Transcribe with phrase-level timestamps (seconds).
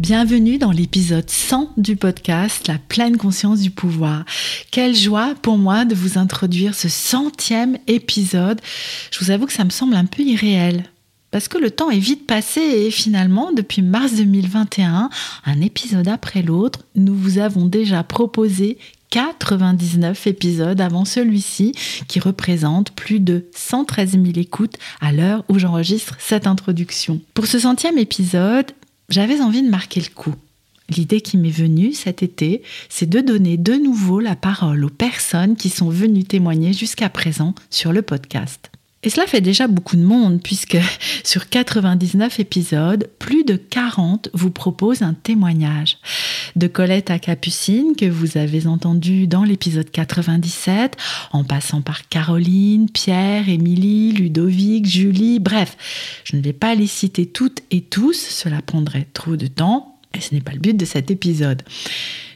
[0.00, 4.24] Bienvenue dans l'épisode 100 du podcast La pleine conscience du pouvoir.
[4.70, 8.62] Quelle joie pour moi de vous introduire ce centième épisode.
[9.10, 10.84] Je vous avoue que ça me semble un peu irréel.
[11.30, 15.10] Parce que le temps est vite passé et finalement, depuis mars 2021,
[15.44, 18.78] un épisode après l'autre, nous vous avons déjà proposé
[19.10, 21.72] 99 épisodes avant celui-ci,
[22.08, 27.20] qui représente plus de 113 000 écoutes à l'heure où j'enregistre cette introduction.
[27.34, 28.72] Pour ce centième épisode,
[29.10, 30.34] j'avais envie de marquer le coup.
[30.88, 35.56] L'idée qui m'est venue cet été, c'est de donner de nouveau la parole aux personnes
[35.56, 38.69] qui sont venues témoigner jusqu'à présent sur le podcast.
[39.02, 40.76] Et cela fait déjà beaucoup de monde puisque
[41.24, 45.96] sur 99 épisodes, plus de 40 vous proposent un témoignage.
[46.56, 50.96] De Colette à Capucine que vous avez entendu dans l'épisode 97,
[51.32, 55.76] en passant par Caroline, Pierre, Émilie, Ludovic, Julie, bref,
[56.24, 60.20] je ne vais pas les citer toutes et tous, cela prendrait trop de temps et
[60.20, 61.62] ce n'est pas le but de cet épisode.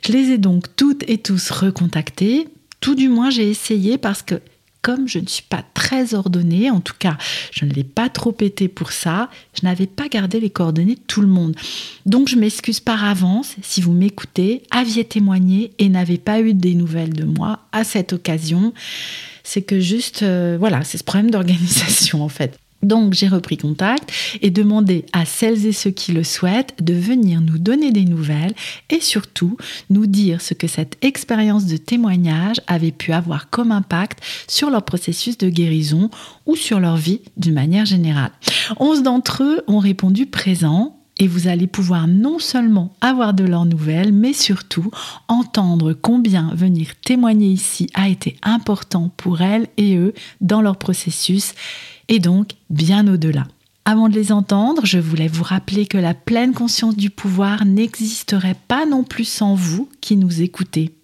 [0.07, 2.49] Je les ai donc toutes et tous recontactés,
[2.81, 4.41] tout du moins j'ai essayé parce que
[4.85, 7.17] comme je ne suis pas très ordonnée, en tout cas,
[7.51, 11.01] je ne l'ai pas trop été pour ça, je n'avais pas gardé les coordonnées de
[11.07, 11.57] tout le monde.
[12.05, 16.75] Donc je m'excuse par avance si vous m'écoutez, aviez témoigné et n'avez pas eu des
[16.75, 18.75] nouvelles de moi à cette occasion.
[19.43, 22.59] C'est que juste, euh, voilà, c'est ce problème d'organisation en fait.
[22.85, 24.11] Donc j'ai repris contact
[24.43, 28.55] et demandé à celles et ceux qui le souhaitent de venir nous donner des nouvelles
[28.91, 29.57] et surtout
[29.91, 34.85] nous dire ce que cette expérience de témoignage avait pu avoir comme impact sur leur
[34.85, 36.11] processus de guérison
[36.47, 38.33] ou sur leur vie d'une manière générale.
[38.79, 43.67] Onze d'entre eux ont répondu présent et vous allez pouvoir non seulement avoir de leurs
[43.67, 44.91] nouvelles, mais surtout
[45.29, 51.55] entendre combien venir témoigner ici a été important pour elles et eux dans leur processus
[52.09, 53.47] et donc bien au-delà.
[53.87, 58.57] Avant de les entendre, je voulais vous rappeler que la pleine conscience du pouvoir n'existerait
[58.67, 60.95] pas non plus sans vous qui nous écoutez.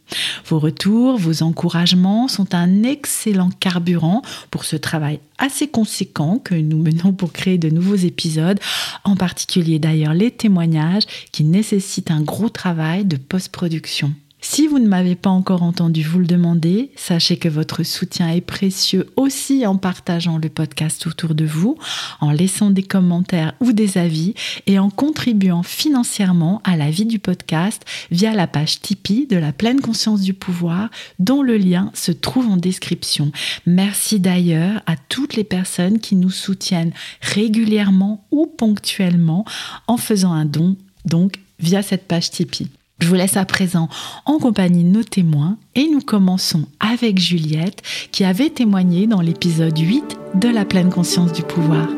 [0.46, 6.78] Vos retours, vos encouragements sont un excellent carburant pour ce travail assez conséquent que nous
[6.78, 8.58] menons pour créer de nouveaux épisodes,
[9.04, 14.12] en particulier d'ailleurs les témoignages qui nécessitent un gros travail de post-production.
[14.42, 18.40] Si vous ne m'avez pas encore entendu vous le demander, sachez que votre soutien est
[18.40, 21.76] précieux aussi en partageant le podcast autour de vous,
[22.20, 24.34] en laissant des commentaires ou des avis
[24.66, 29.52] et en contribuant financièrement à la vie du podcast via la page Tipeee de la
[29.52, 33.32] pleine conscience du pouvoir dont le lien se trouve en description.
[33.66, 39.44] Merci d'ailleurs à toutes les personnes qui nous soutiennent régulièrement ou ponctuellement
[39.86, 42.70] en faisant un don, donc via cette page Tipeee.
[43.00, 43.88] Je vous laisse à présent
[44.26, 50.18] en compagnie nos témoins et nous commençons avec Juliette qui avait témoigné dans l'épisode 8
[50.34, 51.88] de la pleine conscience du pouvoir.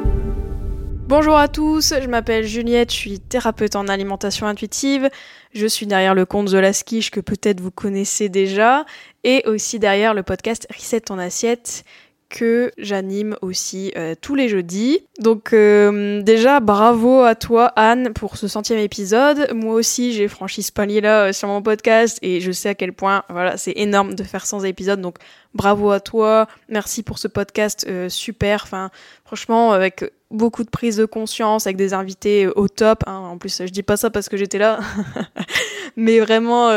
[1.09, 5.11] Bonjour à tous, je m'appelle Juliette, je suis thérapeute en alimentation intuitive.
[5.53, 6.49] Je suis derrière le compte
[6.87, 8.87] Quiche que peut-être vous connaissez déjà
[9.25, 11.85] et aussi derrière le podcast Reset ton assiette
[12.33, 15.01] que j'anime aussi euh, tous les jeudis.
[15.21, 19.53] Donc euh, déjà bravo à toi Anne pour ce centième épisode.
[19.55, 22.95] Moi aussi j'ai franchi ce palier-là euh, sur mon podcast et je sais à quel
[22.95, 25.01] point voilà c'est énorme de faire 100 épisodes.
[25.01, 25.17] Donc
[25.55, 26.49] bravo à toi.
[26.71, 28.63] Merci pour ce podcast super.
[28.65, 28.91] Enfin
[29.27, 33.05] franchement avec beaucoup de prise de conscience avec des invités au top.
[33.07, 33.19] Hein.
[33.19, 34.81] En plus je dis pas ça parce que j'étais là,
[35.97, 36.71] mais vraiment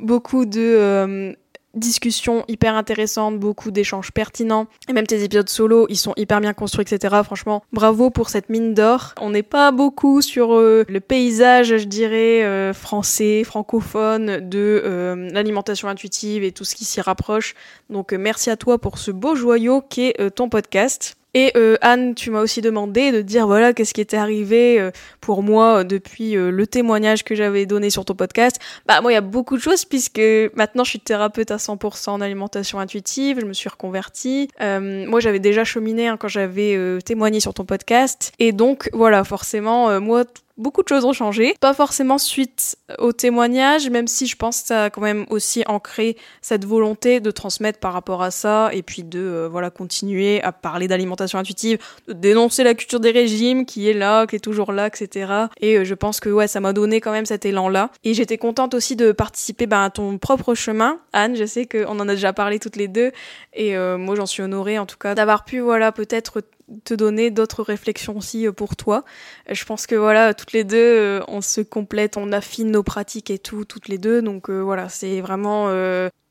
[0.00, 1.34] beaucoup de
[1.74, 4.66] discussions hyper intéressantes, beaucoup d'échanges pertinents.
[4.88, 7.16] Et même tes épisodes solo, ils sont hyper bien construits, etc.
[7.24, 9.14] Franchement, bravo pour cette mine d'or.
[9.20, 15.30] On n'est pas beaucoup sur euh, le paysage, je dirais, euh, français, francophone de euh,
[15.30, 17.54] l'alimentation intuitive et tout ce qui s'y rapproche.
[17.90, 21.16] Donc merci à toi pour ce beau joyau qu'est ton podcast.
[21.34, 24.92] Et euh, Anne, tu m'as aussi demandé de dire voilà qu'est-ce qui était arrivé euh,
[25.20, 28.60] pour moi euh, depuis le témoignage que j'avais donné sur ton podcast.
[28.86, 30.22] Bah moi il y a beaucoup de choses puisque
[30.54, 34.48] maintenant je suis thérapeute à 100% en alimentation intuitive, je me suis reconvertie.
[34.60, 40.00] moi j'avais déjà cheminé hein, quand j'avais témoigné sur ton podcast et donc voilà forcément
[40.00, 40.24] moi
[40.56, 41.54] beaucoup de choses ont changé.
[41.60, 45.64] Pas forcément suite au témoignage, même si je pense que ça a quand même aussi
[45.66, 50.42] ancré cette volonté de transmettre par rapport à ça et puis de euh, voilà continuer
[50.42, 51.78] à parler d'alimentation intuitive,
[52.08, 55.32] de dénoncer la culture des régimes qui est là, qui est toujours là, etc.
[55.60, 57.90] Et euh, je pense que ouais, ça m'a donné quand même cet élan-là.
[58.04, 61.36] Et j'étais contente aussi de participer ben, à ton propre chemin, Anne.
[61.36, 63.12] Je sais qu'on en a déjà parlé toutes les deux
[63.52, 66.42] et euh, moi j'en suis honorée en tout cas d'avoir pu voilà peut-être
[66.84, 69.04] te donner d'autres réflexions aussi euh, pour toi.
[69.50, 72.82] Euh, je pense que voilà, toutes les deux, euh, on se complète, on affine nos
[72.82, 74.22] pratiques et tout, toutes les deux.
[74.22, 75.68] Donc voilà, c'est vraiment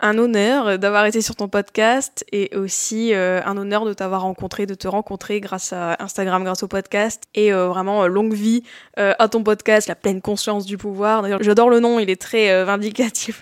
[0.04, 4.76] un honneur d'avoir été sur ton podcast et aussi un honneur de t'avoir rencontré, de
[4.76, 8.64] te rencontrer grâce à Instagram, grâce au podcast et vraiment longue vie
[8.98, 11.22] à ton podcast, la pleine conscience du pouvoir.
[11.22, 13.42] D'ailleurs, j'adore le nom, il est très vindicatif.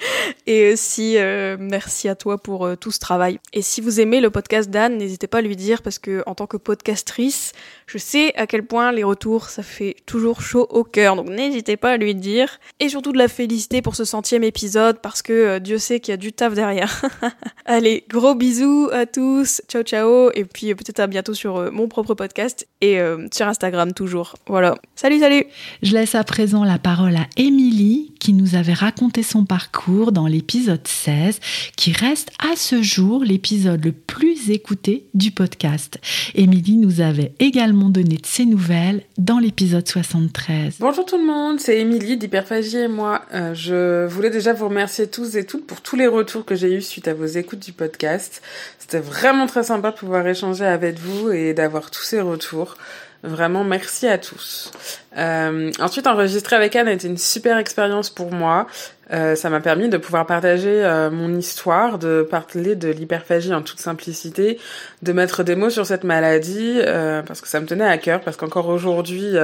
[0.46, 1.16] et aussi
[1.58, 3.38] merci à toi pour tout ce travail.
[3.52, 6.34] Et si vous aimez le podcast d'Anne, n'hésitez pas à lui dire parce que en
[6.34, 7.52] tant que podcastrice,
[7.86, 11.16] je sais à quel point les retours, ça fait toujours chaud au cœur.
[11.16, 12.58] Donc n'hésitez pas à lui dire.
[12.80, 16.12] Et surtout de la féliciter pour ce centième épisode parce que euh, Dieu sait qu'il
[16.12, 17.02] y a du taf derrière.
[17.64, 19.62] Allez, gros bisous à tous.
[19.68, 20.30] Ciao ciao.
[20.34, 22.98] Et puis euh, peut-être à bientôt sur euh, mon propre podcast et
[23.30, 24.36] sur Instagram toujours.
[24.46, 24.74] Voilà.
[24.96, 25.44] Salut, salut.
[25.82, 30.26] Je laisse à présent la parole à Émilie qui nous avait raconté son parcours dans
[30.26, 31.40] l'épisode 16
[31.76, 35.98] qui reste à ce jour l'épisode le plus écouté du podcast.
[36.34, 40.76] Émilie nous avait également donné de ses nouvelles dans l'épisode 73.
[40.80, 43.22] Bonjour tout le monde, c'est Émilie d'Hyperphagie et moi.
[43.34, 46.72] Euh, je voulais déjà vous remercier tous et toutes pour tous les retours que j'ai
[46.72, 48.42] eus suite à vos écoutes du podcast.
[48.78, 52.76] C'était vraiment très sympa de pouvoir échanger avec vous et d'avoir tous ces retours.
[53.24, 54.70] Vraiment, merci à tous.
[55.16, 58.68] Euh, ensuite, enregistrer avec Anne a été une super expérience pour moi.
[59.12, 63.62] Euh, ça m'a permis de pouvoir partager euh, mon histoire, de parler de l'hyperphagie en
[63.62, 64.60] toute simplicité,
[65.02, 68.20] de mettre des mots sur cette maladie, euh, parce que ça me tenait à cœur,
[68.20, 69.34] parce qu'encore aujourd'hui,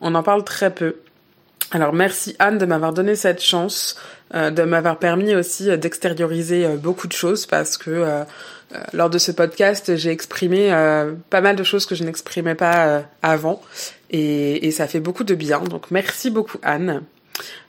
[0.00, 0.94] on en parle très peu.
[1.70, 3.96] Alors merci Anne de m'avoir donné cette chance,
[4.32, 8.24] de m'avoir permis aussi d'extérioriser beaucoup de choses, parce que
[8.74, 12.54] euh, lors de ce podcast, j'ai exprimé euh, pas mal de choses que je n'exprimais
[12.54, 13.62] pas euh, avant
[14.10, 15.60] et, et, ça fait beaucoup de bien.
[15.60, 17.02] Donc merci beaucoup Anne.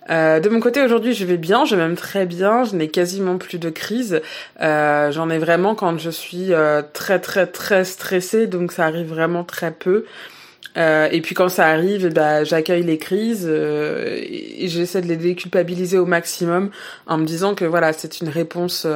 [0.10, 3.38] de mon côté aujourd'hui je vais bien, je vais même très bien, je n'ai quasiment
[3.38, 4.22] plus de crise.
[4.60, 6.52] J'en ai vraiment quand je suis
[6.94, 10.06] très très très stressée, donc ça arrive vraiment très peu.
[10.80, 15.98] Et puis quand ça arrive, eh ben, j'accueille les crises et j'essaie de les déculpabiliser
[15.98, 16.72] au maximum
[17.06, 18.88] en me disant que voilà c'est une réponse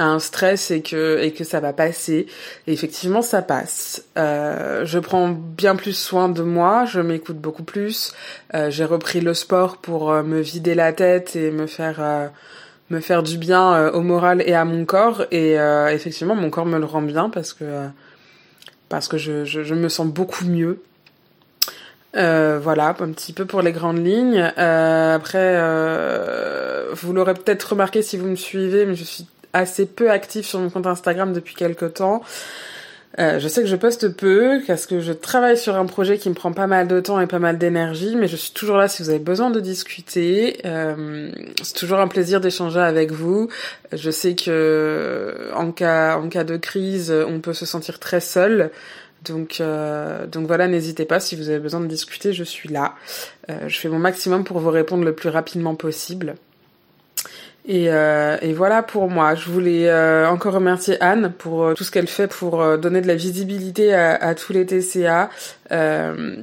[0.00, 2.26] un stress et que et que ça va passer.
[2.66, 4.04] Et effectivement, ça passe.
[4.16, 8.12] Euh, je prends bien plus soin de moi, je m'écoute beaucoup plus.
[8.54, 12.28] Euh, j'ai repris le sport pour euh, me vider la tête et me faire euh,
[12.88, 15.24] me faire du bien euh, au moral et à mon corps.
[15.30, 15.54] Et
[15.90, 17.64] effectivement, mon corps me le rend bien parce que
[18.88, 20.82] parce que je, je, je me sens beaucoup mieux.
[22.14, 24.40] Voilà, un petit peu pour les grandes lignes.
[24.40, 25.56] après,
[26.92, 30.60] vous l'aurez peut-être remarqué si vous me suivez, mais je suis assez peu active sur
[30.60, 32.22] mon compte Instagram depuis quelques temps.
[33.18, 36.28] Euh, je sais que je poste peu parce que je travaille sur un projet qui
[36.28, 38.86] me prend pas mal de temps et pas mal d'énergie, mais je suis toujours là
[38.86, 40.60] si vous avez besoin de discuter.
[40.64, 41.30] Euh,
[41.62, 43.48] c'est toujours un plaisir d'échanger avec vous.
[43.92, 48.70] Je sais que en cas en cas de crise, on peut se sentir très seul.
[49.24, 52.94] Donc euh, donc voilà, n'hésitez pas si vous avez besoin de discuter, je suis là.
[53.50, 56.36] Euh, je fais mon maximum pour vous répondre le plus rapidement possible.
[57.66, 59.34] Et, euh, et, voilà pour moi.
[59.34, 63.14] Je voulais euh, encore remercier Anne pour tout ce qu'elle fait pour donner de la
[63.14, 65.28] visibilité à, tous les TCA.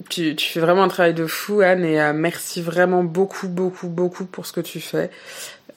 [0.10, 4.46] Tu, fais vraiment un travail de fou, Anne, et merci vraiment beaucoup, beaucoup, beaucoup pour
[4.46, 5.10] ce que tu fais.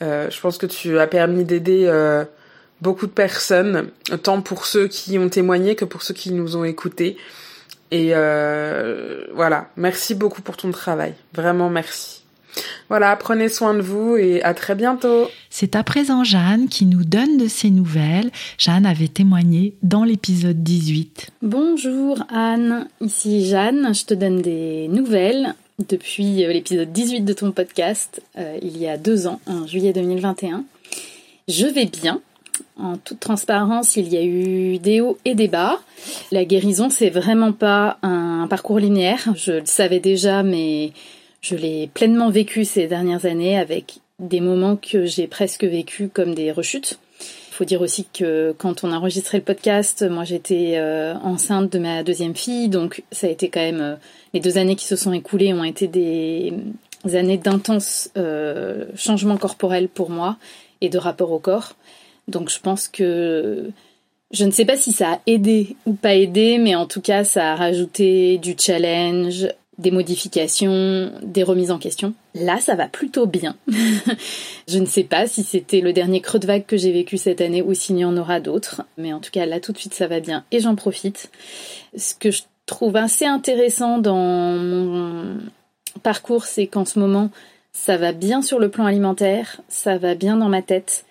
[0.03, 1.87] je pense que tu as permis d'aider
[2.83, 3.91] beaucoup de personnes,
[4.23, 7.17] tant pour ceux qui ont témoigné que pour ceux qui nous ont écoutés.
[7.91, 8.13] Et
[9.35, 11.15] voilà, merci beaucoup pour ton travail.
[11.35, 12.21] Vraiment merci.
[12.89, 15.29] Voilà, prenez soin de vous et à très bientôt.
[15.51, 18.31] C'est à présent Jeanne qui nous donne de ses nouvelles.
[18.59, 21.29] Jeanne avait témoigné dans l'épisode 18.
[21.43, 25.55] Bonjour Anne, ici Jeanne, je te donne des nouvelles
[25.89, 29.93] depuis euh, l'épisode 18 de ton podcast, euh, il y a deux ans, en juillet
[29.93, 30.65] 2021.
[31.49, 32.21] Je vais bien.
[32.79, 35.79] En toute transparence, il y a eu des hauts et des bas.
[36.33, 39.35] La guérison, c'est vraiment pas un parcours linéaire.
[39.37, 40.93] Je le savais déjà, mais
[41.41, 46.35] je l'ai pleinement vécu ces dernières années avec des moments que j'ai presque vécu comme
[46.35, 46.99] des rechutes.
[47.21, 51.71] Il faut dire aussi que quand on a enregistré le podcast, moi j'étais euh, enceinte
[51.71, 53.95] de ma deuxième fille, donc ça a été quand même euh,
[54.33, 56.55] les deux années qui se sont écoulées ont été des,
[57.13, 60.37] années d'intenses euh, changements corporels pour moi
[60.81, 61.75] et de rapport au corps.
[62.31, 63.71] Donc je pense que
[64.33, 67.25] je ne sais pas si ça a aidé ou pas aidé, mais en tout cas
[67.25, 72.15] ça a rajouté du challenge, des modifications, des remises en question.
[72.35, 73.57] Là, ça va plutôt bien.
[74.69, 77.41] je ne sais pas si c'était le dernier creux de vague que j'ai vécu cette
[77.41, 79.95] année ou s'il y en aura d'autres, mais en tout cas là tout de suite
[79.95, 81.31] ça va bien et j'en profite.
[81.97, 85.39] Ce que je trouve assez intéressant dans mon
[86.03, 87.31] parcours, c'est qu'en ce moment,
[87.73, 91.05] ça va bien sur le plan alimentaire, ça va bien dans ma tête.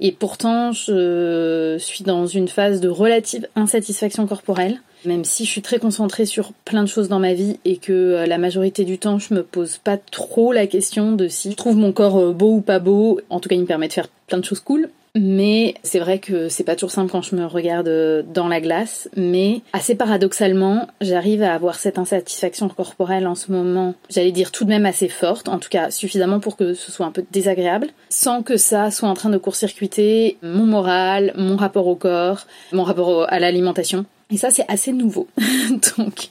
[0.00, 5.62] Et pourtant, je suis dans une phase de relative insatisfaction corporelle, même si je suis
[5.62, 8.98] très concentrée sur plein de choses dans ma vie et que euh, la majorité du
[8.98, 12.32] temps, je me pose pas trop la question de si je trouve mon corps euh,
[12.32, 13.20] beau ou pas beau.
[13.30, 14.90] En tout cas, il me permet de faire plein de choses cool.
[15.16, 18.60] Mais c'est vrai que c'est pas toujours simple quand je me regarde euh, dans la
[18.60, 24.52] glace, mais assez paradoxalement, j'arrive à avoir cette insatisfaction corporelle en ce moment, j'allais dire
[24.52, 27.24] tout de même assez forte, en tout cas suffisamment pour que ce soit un peu
[27.32, 32.46] désagréable, sans que ça soit en train de court-circuiter mon moral, mon rapport au corps,
[32.72, 34.06] mon rapport à l'alimentation.
[34.30, 35.26] Et ça c'est assez nouveau.
[35.98, 36.30] Donc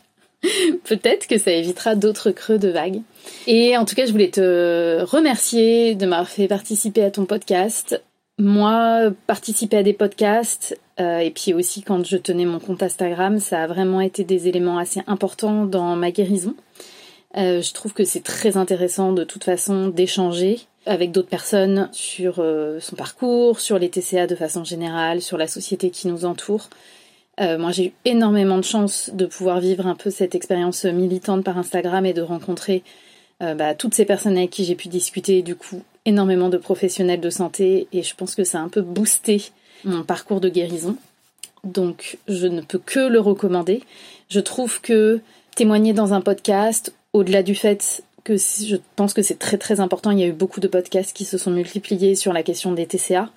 [0.85, 3.01] Peut-être que ça évitera d'autres creux de vague.
[3.47, 8.01] Et en tout cas, je voulais te remercier de m'avoir fait participer à ton podcast.
[8.39, 13.37] Moi, participer à des podcasts, euh, et puis aussi quand je tenais mon compte Instagram,
[13.37, 16.55] ça a vraiment été des éléments assez importants dans ma guérison.
[17.35, 22.35] Euh, je trouve que c'est très intéressant de toute façon d'échanger avec d'autres personnes sur
[22.39, 26.69] euh, son parcours, sur les TCA de façon générale, sur la société qui nous entoure.
[27.39, 31.57] moi, j'ai eu énormément de chance de pouvoir vivre un peu cette expérience militante par
[31.57, 32.83] Instagram et de rencontrer
[33.39, 37.29] bah, toutes ces personnes avec qui j'ai pu discuter, du coup, énormément de professionnels de
[37.29, 39.51] santé et je pense que ça a un peu boosté
[39.85, 40.95] mon parcours de guérison.
[41.63, 43.83] Donc je ne peux que le recommander.
[44.29, 45.21] Je trouve que
[45.55, 50.11] témoigner dans un podcast, au-delà du fait que je pense que c'est très très important,
[50.11, 52.85] il y a eu beaucoup de podcasts qui se sont multipliés sur la question des
[52.85, 53.29] TCA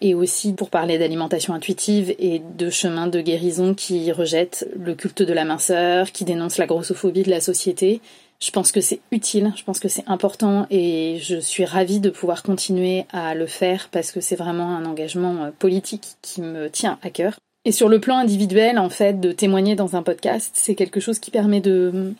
[0.00, 5.22] et aussi pour parler d'alimentation intuitive et de chemin de guérison qui rejettent le culte
[5.22, 8.00] de la minceur, qui dénoncent la grossophobie de la société
[8.42, 12.10] je pense que c'est utile, je pense que c'est important et je suis ravie de
[12.10, 16.70] pouvoir continuer à le faire parce que c'est vraiment un engagement euh, politique qui me
[16.70, 17.38] tient à cœur.
[17.66, 21.18] Et sur le plan individuel, en fait, de témoigner dans un podcast, c'est quelque chose
[21.18, 22.14] qui permet de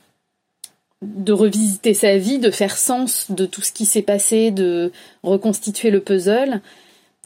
[1.03, 5.91] de revisiter sa vie, de faire sens de tout ce qui s'est passé, de reconstituer
[5.91, 6.61] le puzzle.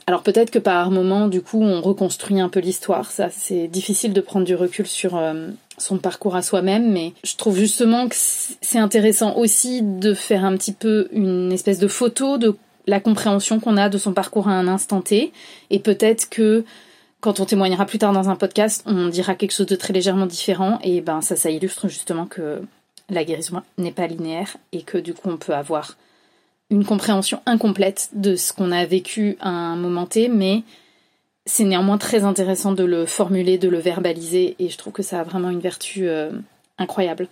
[0.07, 3.11] Alors peut-être que par moment, du coup, on reconstruit un peu l'histoire.
[3.11, 7.37] Ça, c'est difficile de prendre du recul sur euh, son parcours à soi-même, mais je
[7.37, 12.39] trouve justement que c'est intéressant aussi de faire un petit peu une espèce de photo
[12.39, 15.33] de la compréhension qu'on a de son parcours à un instant T,
[15.71, 16.65] et peut-être que
[17.21, 20.27] quand on témoignera plus tard dans un podcast, on dira quelque chose de très légèrement
[20.27, 22.61] différent, et ben ça, ça illustre justement que
[23.09, 25.97] la guérison n'est pas linéaire, et que du coup on peut avoir
[26.71, 30.63] une compréhension incomplète de ce qu'on a vécu à un moment T, mais
[31.47, 35.21] c'est néanmoins très intéressant de le formuler, de le verbaliser, et je trouve que ça
[35.21, 36.31] a vraiment une vertu euh,
[36.79, 37.29] incroyable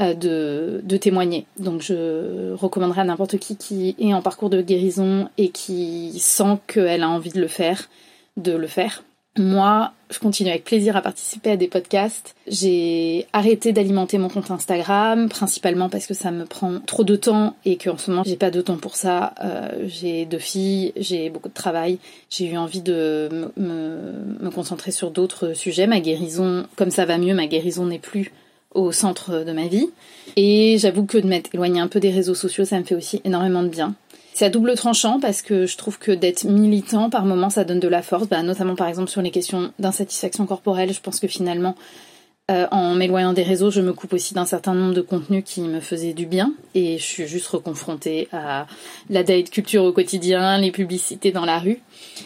[0.00, 1.46] euh, de, de, témoigner.
[1.58, 6.58] Donc je recommanderais à n'importe qui qui est en parcours de guérison et qui sent
[6.66, 7.88] qu'elle a envie de le faire,
[8.36, 9.02] de le faire.
[9.38, 12.34] Moi, je continue avec plaisir à participer à des podcasts.
[12.46, 17.56] J'ai arrêté d'alimenter mon compte Instagram, principalement parce que ça me prend trop de temps
[17.64, 19.34] et qu'en ce moment j'ai pas de temps pour ça.
[19.42, 21.98] Euh, j'ai deux filles, j'ai beaucoup de travail.
[22.30, 25.86] J'ai eu envie de me, concentrer sur d'autres sujets.
[25.86, 28.32] Ma guérison, comme ça va mieux, ma guérison n'est plus
[28.74, 29.88] au centre de ma vie.
[30.36, 33.20] Et j'avoue que de m'être éloignée un peu des réseaux sociaux, ça me fait aussi
[33.24, 33.94] énormément de bien.
[34.36, 37.80] C'est à double tranchant parce que je trouve que d'être militant par moments ça donne
[37.80, 40.92] de la force, bah, notamment par exemple sur les questions d'insatisfaction corporelle.
[40.92, 41.74] Je pense que finalement,
[42.50, 45.62] euh, en m'éloignant des réseaux, je me coupe aussi d'un certain nombre de contenus qui
[45.62, 48.66] me faisaient du bien et je suis juste reconfrontée à
[49.08, 51.80] la date culture au quotidien, les publicités dans la rue.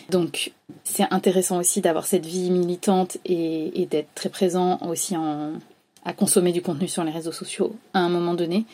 [0.08, 0.50] Donc
[0.82, 6.60] c'est intéressant aussi d'avoir cette vie militante et, d'être très présent aussi à consommer du
[6.60, 8.64] contenu sur les réseaux sociaux à un moment donné.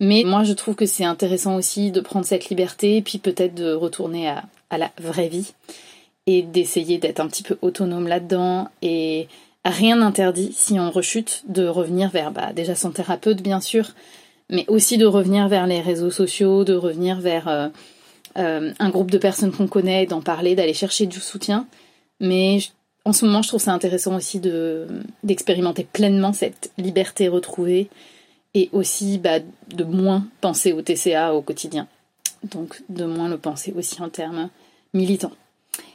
[0.00, 3.72] Mais moi, je trouve que c'est intéressant aussi de prendre cette liberté, puis peut-être de
[3.72, 4.44] retourner à,
[4.76, 5.52] la vraie vie
[6.26, 9.28] et d'essayer d'être un petit peu autonome là-dedans et
[9.64, 13.90] rien n'interdit si on rechute de revenir vers bah, déjà son thérapeute bien sûr,
[14.50, 17.68] mais aussi de revenir vers les réseaux sociaux, de revenir vers euh,
[18.36, 21.68] euh, un groupe de personnes qu'on connaît, d'en parler, d'aller chercher du soutien.
[22.18, 22.58] Mais
[23.04, 24.86] en ce moment, je trouve ça intéressant aussi de
[25.22, 27.88] d'expérimenter pleinement cette liberté retrouvée
[28.54, 29.40] et aussi bah,
[29.74, 31.86] de moins penser au TCA au quotidien.
[32.44, 34.48] Donc de moins le penser aussi en termes
[34.92, 35.32] militants.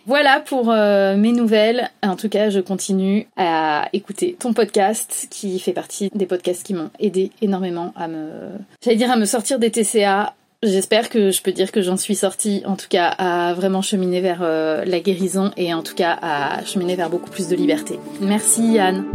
[0.05, 1.89] Voilà pour euh, mes nouvelles.
[2.01, 6.73] En tout cas, je continue à écouter ton podcast qui fait partie des podcasts qui
[6.73, 8.29] m'ont aidé énormément à me,
[8.83, 10.33] j'allais dire à me sortir des TCA.
[10.61, 14.19] J'espère que je peux dire que j'en suis sortie, en tout cas à vraiment cheminer
[14.19, 17.97] vers euh, la guérison et en tout cas à cheminer vers beaucoup plus de liberté.
[18.19, 19.05] Merci Anne.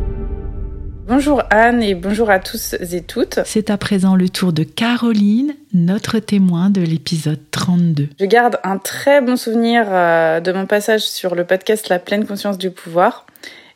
[1.06, 3.40] Bonjour Anne et bonjour à tous et toutes.
[3.44, 8.08] C'est à présent le tour de Caroline, notre témoin de l'épisode 32.
[8.18, 12.26] Je garde un très bon souvenir euh, de mon passage sur le podcast La pleine
[12.26, 13.26] conscience du pouvoir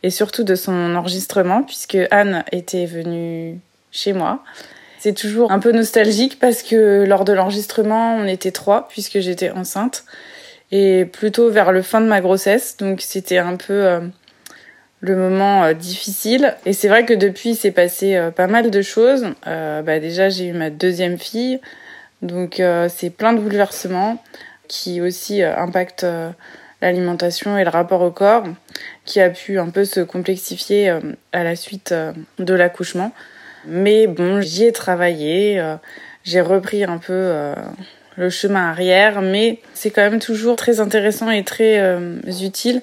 [0.03, 3.59] et surtout de son enregistrement puisque Anne était venue
[3.93, 4.43] chez moi.
[4.99, 9.51] C'est toujours un peu nostalgique parce que lors de l'enregistrement, on était trois puisque j'étais
[9.51, 10.05] enceinte
[10.73, 12.79] et plutôt vers le fin de ma grossesse.
[12.79, 14.01] Donc c'était un peu...
[14.99, 16.55] Euh, le moment euh, difficile.
[16.67, 19.27] Et c'est vrai que depuis, il s'est passé euh, pas mal de choses.
[19.47, 21.61] Euh, bah, déjà, j'ai eu ma deuxième fille,
[22.23, 24.23] donc c'est plein de bouleversements
[24.67, 26.05] qui aussi impactent
[26.83, 28.45] l'alimentation et le rapport au corps,
[29.05, 30.93] qui a pu un peu se complexifier
[31.33, 31.95] à la suite
[32.41, 33.13] de l'accouchement.
[33.67, 35.63] Mais bon, j'y ai travaillé,
[36.25, 37.55] j'ai repris un peu
[38.17, 42.81] le chemin arrière, mais c'est quand même toujours très intéressant et très utile euh,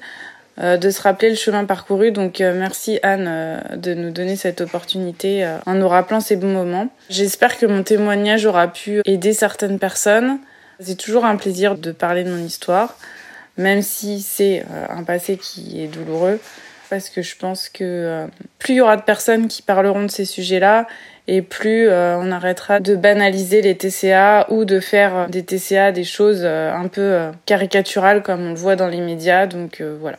[0.58, 2.12] de se rappeler le chemin parcouru.
[2.12, 6.54] Donc euh, merci Anne euh, de nous donner cette opportunité en nous rappelant ces bons
[6.54, 6.90] moments.
[7.10, 10.40] J'espère que mon témoignage aura pu aider certaines personnes.
[10.80, 12.98] C'est toujours un plaisir de parler de mon histoire,
[13.58, 16.38] même si c'est un passé qui est douloureux,
[16.90, 18.28] parce que je pense que
[18.60, 20.86] plus il y aura de personnes qui parleront de ces sujets-là,
[21.30, 26.46] et plus on arrêtera de banaliser les TCA ou de faire des TCA des choses
[26.46, 29.48] un peu caricaturales comme on le voit dans les médias.
[29.48, 30.18] Donc voilà.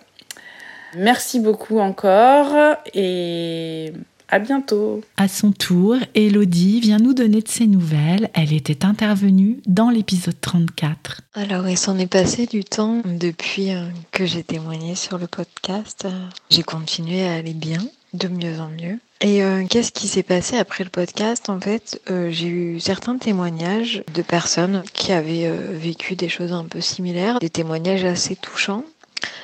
[0.94, 3.92] Merci beaucoup encore et
[4.28, 5.02] à bientôt.
[5.16, 8.30] À son tour, Elodie vient nous donner de ses nouvelles.
[8.34, 11.20] Elle était intervenue dans l'épisode 34.
[11.34, 16.08] Alors, il s'en est passé du temps depuis euh, que j'ai témoigné sur le podcast.
[16.50, 17.78] J'ai continué à aller bien,
[18.14, 18.98] de mieux en mieux.
[19.20, 21.48] Et euh, qu'est-ce qui s'est passé après le podcast?
[21.48, 26.64] En fait, euh, j'ai eu certains témoignages de personnes qui avaient vécu des choses un
[26.64, 28.84] peu similaires, des témoignages assez touchants.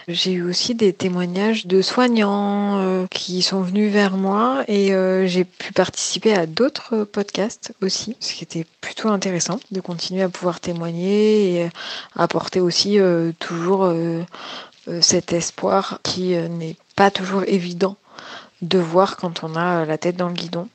[0.09, 5.29] J'ai eu aussi des témoignages de soignants euh, qui sont venus vers moi et euh,
[5.29, 10.29] j'ai pu participer à d'autres podcasts aussi, ce qui était plutôt intéressant de continuer à
[10.29, 11.69] pouvoir témoigner et
[12.17, 13.93] apporter aussi euh, toujours
[15.01, 17.97] cet espoir qui n'est pas toujours évident
[18.63, 20.69] de voir quand on a la tête dans le guidon.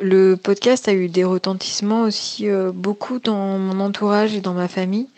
[0.00, 5.08] Le podcast a eu des retentissements aussi beaucoup dans mon entourage et dans ma famille,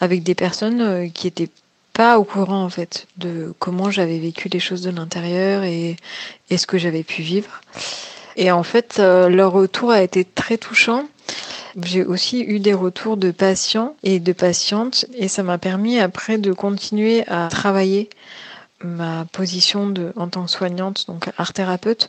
[0.00, 1.50] avec des personnes qui étaient
[1.92, 5.96] pas au courant en fait de comment j'avais vécu les choses de l'intérieur et,
[6.50, 7.60] et ce que j'avais pu vivre.
[8.36, 11.04] Et en fait, euh, leur retour a été très touchant.
[11.82, 16.38] J'ai aussi eu des retours de patients et de patientes et ça m'a permis après
[16.38, 18.10] de continuer à travailler
[18.82, 22.08] ma position de, en tant que soignante, donc art thérapeute,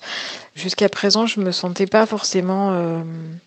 [0.55, 3.01] jusqu'à présent, je me sentais pas forcément euh,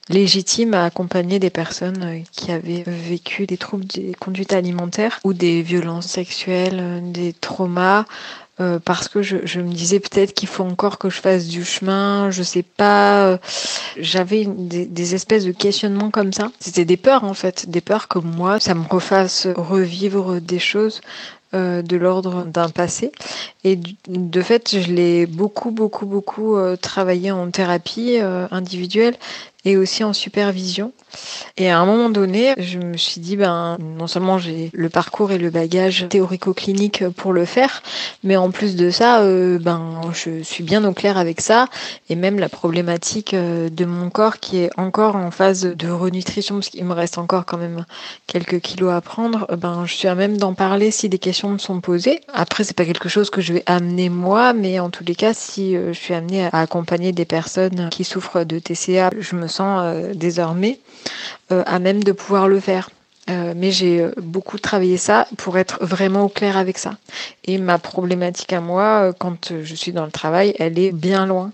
[0.09, 5.33] légitime à accompagner des personnes euh, qui avaient vécu des troubles des conduites alimentaires ou
[5.33, 8.05] des violences sexuelles, euh, des traumas.
[8.85, 12.31] parce que je, je me disais peut-être qu'il faut encore que je fasse du chemin,
[12.31, 13.41] je sais pas.
[13.99, 16.53] J'avais des, des espèces de questionnements comme ça.
[16.61, 21.01] C'était des peurs en fait, des peurs que moi, ça me refasse revivre des choses
[21.55, 23.13] euh, de l'ordre d'un passé.
[23.63, 29.15] Et de fait, je l'ai beaucoup, beaucoup, beaucoup euh, travaillé en thérapie euh, individuelle
[29.65, 30.93] et aussi en supervision.
[31.57, 35.31] Et à un moment donné, je me suis dit, ben, non seulement j'ai le parcours
[35.31, 37.83] et le bagage théorico-clinique pour le faire,
[38.23, 41.67] mais en plus de ça, euh, ben, je suis bien au clair avec ça.
[42.09, 46.57] Et même la problématique euh, de mon corps qui est encore en phase de renutrition,
[46.57, 47.85] parce qu'il me reste encore quand même
[48.27, 51.59] quelques kilos à prendre, ben, je suis à même d'en parler si des questions me
[51.59, 52.21] sont posées.
[52.33, 55.35] Après, c'est pas quelque chose que je vais amener moi, mais en tous les cas,
[55.35, 59.47] si euh, je suis amenée à accompagner des personnes qui souffrent de TCA, je me
[59.55, 60.79] sens désormais
[61.53, 62.89] euh, à même de pouvoir le faire.
[63.31, 66.97] Euh, mais j'ai euh, beaucoup travaillé ça pour être vraiment au clair avec ça.
[67.45, 71.53] Et ma problématique à moi, quand je suis dans le travail, elle est bien loin.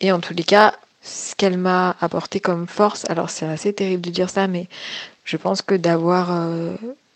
[0.00, 4.02] Et en tous les cas, ce qu'elle m'a apporté comme force, alors c'est assez terrible
[4.02, 4.66] de dire ça, mais
[5.24, 6.30] je pense que d'avoir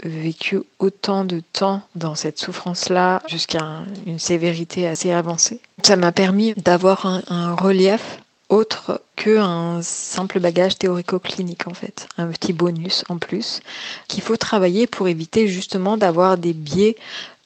[0.02, 6.54] vécu autant de temps dans cette souffrance-là, jusqu'à une sévérité assez avancée, ça m'a permis
[6.54, 13.60] d'avoir un relief autre qu'un simple bagage théorico-clinique en fait, un petit bonus en plus
[14.08, 16.96] qu'il faut travailler pour éviter justement d'avoir des biais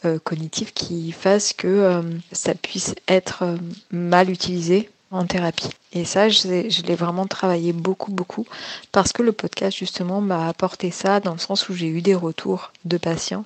[0.04, 3.56] euh, cognitifs qui fassent que euh, ça puisse être euh,
[3.90, 5.70] mal utilisé en thérapie.
[5.92, 8.46] Et ça, je l'ai vraiment travaillé beaucoup, beaucoup,
[8.92, 12.14] parce que le podcast, justement, m'a apporté ça dans le sens où j'ai eu des
[12.14, 13.44] retours de patients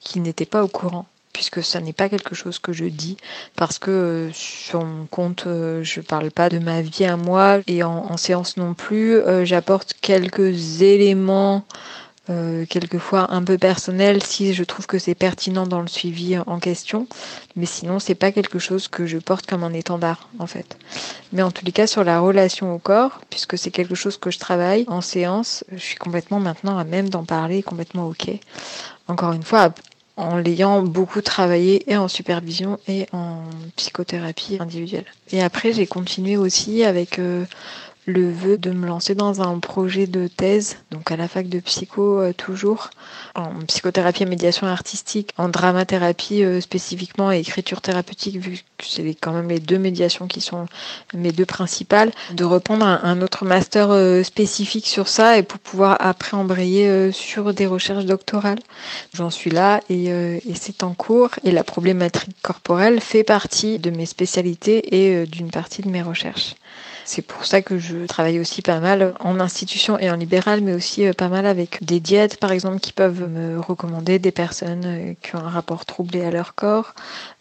[0.00, 3.16] qui n'étaient pas au courant puisque ça n'est pas quelque chose que je dis,
[3.56, 7.60] parce que euh, sur mon compte, euh, je parle pas de ma vie à moi,
[7.66, 11.64] et en, séance non plus, euh, j'apporte quelques éléments,
[12.70, 17.06] quelquefois un peu personnels, si je trouve que c'est pertinent dans le suivi en question,
[17.56, 20.78] mais sinon c'est pas quelque chose que je porte comme un étendard en fait.
[21.32, 24.30] Mais en tous les cas sur la relation au corps, puisque c'est quelque chose que
[24.30, 28.30] je travaille en séance, je suis complètement maintenant à même d'en parler, complètement ok.
[29.08, 29.74] Encore une fois,
[30.16, 33.44] en l'ayant beaucoup travaillé et en supervision et en
[33.76, 35.06] psychothérapie individuelle.
[35.30, 37.44] Et après, j'ai continué aussi avec euh,
[38.06, 41.60] le vœu de me lancer dans un projet de thèse, donc à la fac de
[41.60, 42.90] psycho euh, toujours,
[43.36, 49.14] en psychothérapie et médiation artistique, en dramathérapie euh, spécifiquement et écriture thérapeutique, vu que c'est
[49.14, 50.66] quand même les deux médiations qui sont
[51.14, 55.96] mes deux principales, de reprendre un, autre master euh, spécifique sur ça et pour pouvoir
[56.00, 58.58] après embrayer sur des recherches doctorales.
[59.14, 63.90] J'en suis là et, et c'est en cours et la problématique corporelle fait partie de
[63.90, 66.54] mes spécialités et d'une partie de mes recherches.
[67.04, 70.74] C'est pour ça que je travaille aussi pas mal en institution et en libéral, mais
[70.74, 74.84] aussi euh, pas mal avec des diètes, par exemple, qui peuvent me recommander des personnes
[74.84, 76.94] euh, qui ont un rapport troublé à leur corps.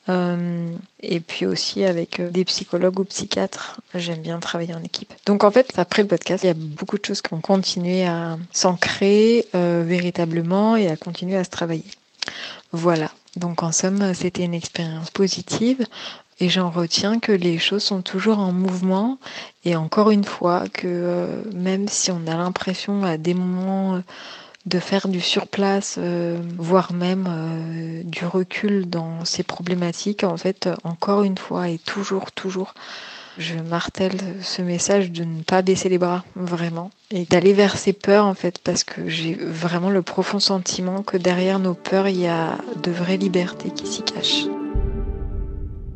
[0.09, 0.71] Euh,
[1.03, 3.79] et puis aussi avec des psychologues ou psychiatres.
[3.93, 5.13] J'aime bien travailler en équipe.
[5.25, 8.05] Donc en fait, après le podcast, il y a beaucoup de choses qui ont continué
[8.05, 11.85] à s'ancrer véritablement et à continuer à se travailler.
[12.71, 13.11] Voilà.
[13.35, 15.85] Donc en somme, c'était une expérience positive.
[16.41, 19.19] Et j'en retiens que les choses sont toujours en mouvement.
[19.63, 23.99] Et encore une fois que euh, même si on a l'impression à des moments euh,
[24.65, 27.29] de faire du surplace, euh, voire même
[28.05, 32.73] du recul dans ces problématiques, en fait, encore une fois et toujours, toujours,
[33.37, 37.93] je martèle ce message de ne pas baisser les bras, vraiment, et d'aller vers ces
[37.93, 42.19] peurs, en fait, parce que j'ai vraiment le profond sentiment que derrière nos peurs, il
[42.19, 44.45] y a de vraies libertés qui s'y cachent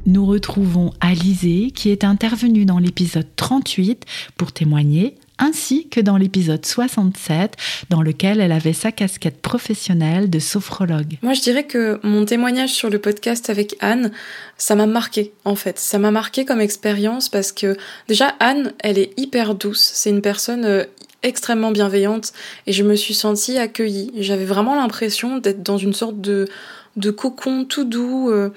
[0.05, 4.05] nous retrouvons Alizée qui est intervenue dans l'épisode 38
[4.37, 7.55] pour témoigner ainsi que dans l'épisode 67
[7.89, 11.17] dans lequel elle avait sa casquette professionnelle de sophrologue.
[11.21, 14.11] Moi je dirais que mon témoignage sur le podcast avec Anne,
[14.57, 15.79] ça m'a marqué en fait.
[15.79, 17.75] Ça m'a marqué comme expérience parce que
[18.07, 19.91] déjà Anne, elle est hyper douce.
[19.93, 20.85] C'est une personne euh,
[21.23, 22.31] extrêmement bienveillante
[22.67, 24.11] et je me suis sentie accueillie.
[24.17, 26.47] J'avais vraiment l'impression d'être dans une sorte de,
[26.95, 28.29] de cocon tout doux.
[28.29, 28.51] Euh,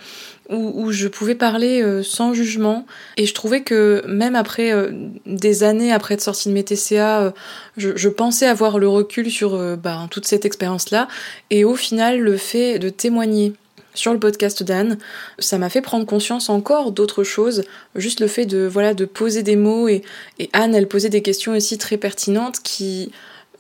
[0.49, 2.87] où, je pouvais parler euh, sans jugement.
[3.17, 4.91] Et je trouvais que même après euh,
[5.27, 7.31] des années après être sortie de mes TCA, euh,
[7.77, 11.09] je, pensais avoir le recul sur bah, toute cette expérience-là.
[11.51, 13.53] Et au final, le fait de témoigner
[13.95, 14.99] sur le podcast d'Anne,
[15.39, 17.65] ça m'a fait prendre conscience encore d'autres choses.
[17.95, 20.03] Juste le fait de voilà de poser des mots et,
[20.39, 23.11] et Anne, elle posait des questions aussi très pertinentes qui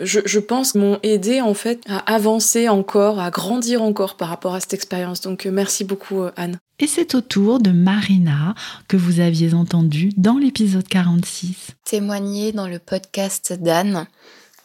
[0.00, 4.54] je, je pense, m'ont aidé en fait à avancer encore, à grandir encore par rapport
[4.54, 5.20] à cette expérience.
[5.20, 6.58] Donc euh, merci beaucoup euh, Anne.
[6.78, 8.54] Et c'est au tour de Marina
[8.86, 11.72] que vous aviez entendu dans l'épisode 46.
[11.84, 14.06] Témoigner dans le podcast d'Anne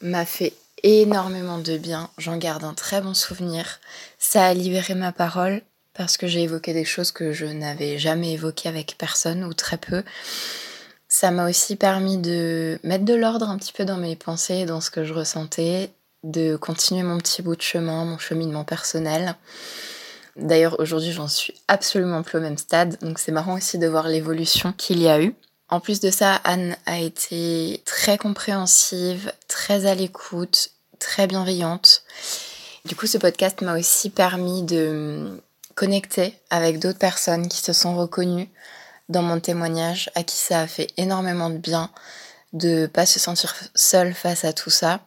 [0.01, 2.09] m'a fait énormément de bien.
[2.17, 3.79] J'en garde un très bon souvenir.
[4.19, 5.61] Ça a libéré ma parole
[5.93, 9.77] parce que j'ai évoqué des choses que je n'avais jamais évoquées avec personne ou très
[9.77, 10.03] peu.
[11.13, 14.81] Ça m'a aussi permis de mettre de l'ordre un petit peu dans mes pensées, dans
[14.81, 15.91] ce que je ressentais,
[16.23, 19.35] de continuer mon petit bout de chemin, mon cheminement personnel.
[20.37, 24.07] D'ailleurs, aujourd'hui, j'en suis absolument plus au même stade, donc c'est marrant aussi de voir
[24.07, 25.35] l'évolution qu'il y a eu.
[25.69, 32.01] En plus de ça, Anne a été très compréhensive, très à l'écoute, très bienveillante.
[32.85, 35.39] Du coup, ce podcast m'a aussi permis de
[35.75, 38.49] connecter avec d'autres personnes qui se sont reconnues
[39.13, 41.89] dans mon témoignage, à qui ça a fait énormément de bien
[42.51, 44.99] de pas se sentir seul face à tout ça.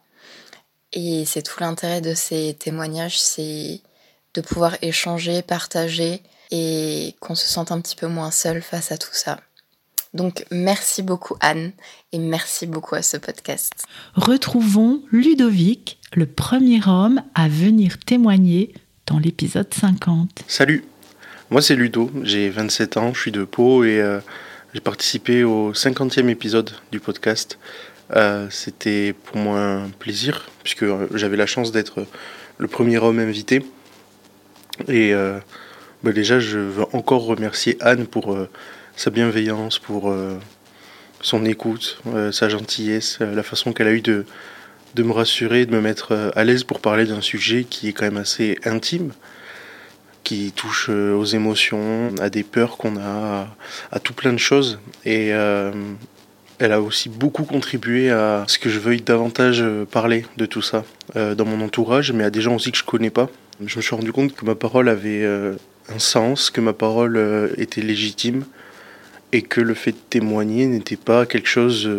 [0.93, 3.81] Et c'est tout l'intérêt de ces témoignages, c'est
[4.33, 8.97] de pouvoir échanger, partager et qu'on se sente un petit peu moins seul face à
[8.97, 9.39] tout ça.
[10.13, 11.73] Donc merci beaucoup Anne
[12.11, 13.73] et merci beaucoup à ce podcast.
[14.15, 18.73] Retrouvons Ludovic, le premier homme à venir témoigner
[19.05, 20.43] dans l'épisode 50.
[20.47, 20.85] Salut
[21.49, 24.19] moi, c'est Ludo, j'ai 27 ans, je suis de Pau et euh,
[24.73, 27.57] j'ai participé au 50e épisode du podcast.
[28.17, 32.05] Euh, c'était pour moi un plaisir, puisque euh, j'avais la chance d'être
[32.57, 33.65] le premier homme invité.
[34.89, 35.13] Et
[36.03, 38.37] bah, déjà, je veux encore remercier Anne pour
[38.95, 40.13] sa bienveillance, pour
[41.21, 41.99] son écoute,
[42.31, 44.25] sa gentillesse, la façon qu'elle a eu de,
[44.93, 48.05] de me rassurer, de me mettre à l'aise pour parler d'un sujet qui est quand
[48.05, 49.13] même assez intime
[50.27, 53.47] qui touche euh, aux émotions, à des peurs qu'on a,
[53.93, 54.77] à, tout plein de choses.
[55.05, 55.71] Et euh,
[56.59, 60.61] elle a aussi beaucoup contribué à ce que je veuille davantage euh, parler de tout
[60.61, 60.83] ça
[61.15, 63.29] dans mon entourage, mais à des gens aussi que je connais pas.
[63.65, 67.81] Je me suis rendu compte que ma parole avait un sens, que ma parole était
[67.81, 68.43] légitime
[69.31, 71.89] et que le fait de témoigner n'était pas quelque chose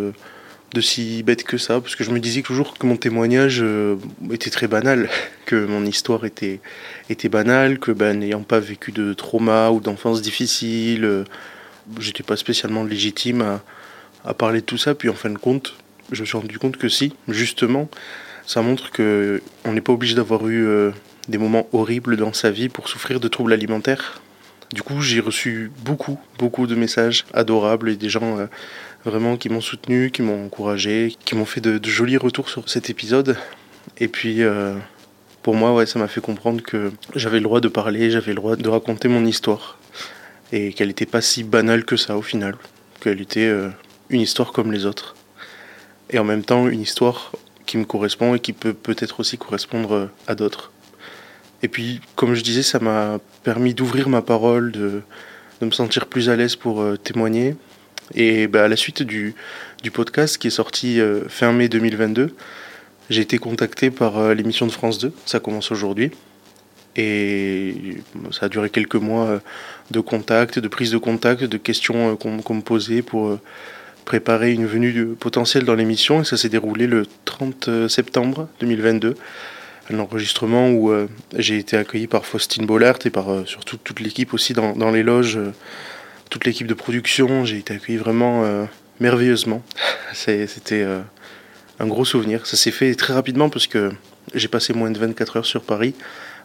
[0.75, 3.97] de si bête que ça, parce que je me disais toujours que mon témoignage euh,
[4.31, 5.09] était très banal,
[5.47, 6.61] que mon histoire était,
[7.09, 11.25] était banale, que ben, n'ayant pas vécu de trauma ou d'enfance difficile, euh,
[12.01, 13.61] j'étais pas spécialement légitime
[14.25, 14.95] à, parler de tout ça.
[14.95, 15.75] Puis en fin de compte,
[16.13, 17.89] je me suis rendu compte que si, justement,
[18.47, 20.91] ça montre que on n'est pas obligé d'avoir eu euh,
[21.29, 24.21] des moments horribles dans sa vie pour souffrir de troubles alimentaires.
[24.75, 28.37] Du coup, j'ai reçu beaucoup, beaucoup de messages adorables et des gens
[29.09, 32.91] vraiment qui m'ont soutenu, qui m'ont encouragé, qui m'ont fait de, jolis retours sur cet
[32.91, 33.37] épisode.
[33.99, 34.75] Et puis, euh,
[35.43, 38.37] pour moi, ouais, ça m'a fait comprendre que j'avais le droit de parler, j'avais le
[38.37, 39.79] droit de raconter mon histoire.
[40.53, 42.57] Et qu'elle n'était pas si banale que ça au final.
[43.01, 43.69] Qu'elle était euh,
[44.11, 45.15] une histoire comme les autres.
[46.11, 47.33] Et en même temps, une histoire
[47.67, 50.73] qui me correspond et qui peut peut-être aussi correspondre euh, à d'autres.
[51.63, 55.03] Et puis, comme je disais, ça m'a permis d'ouvrir ma parole, de,
[55.61, 57.57] de, me sentir plus à l'aise pour témoigner,
[58.15, 59.35] et bah, à la suite du,
[59.93, 62.35] podcast qui est sorti euh, fin mai 2022,
[63.11, 66.11] j'ai été contacté par euh, l'émission de France 2, ça commence aujourd'hui.
[66.97, 67.99] Et
[68.33, 69.39] ça a duré quelques mois euh,
[69.91, 73.39] de contact, de prise de contact, de questions qu'on me posait pour
[74.05, 76.23] préparer une venue potentielle dans l'émission.
[76.23, 79.15] Et ça s'est déroulé le 30 septembre 2022
[79.91, 80.93] un enregistrement où
[81.35, 85.39] j'ai été accueilli par Faustine Bollert et par surtout toute l'équipe aussi dans les loges
[86.29, 87.45] toute l'équipe de production.
[87.45, 88.65] J'ai été accueilli vraiment euh,
[89.01, 89.63] merveilleusement.
[90.13, 91.01] C'était euh,
[91.81, 92.47] un gros souvenir.
[92.47, 93.93] Ça s'est fait très rapidement parce que
[94.35, 95.95] j'ai passé moins de 24 heures sur Paris.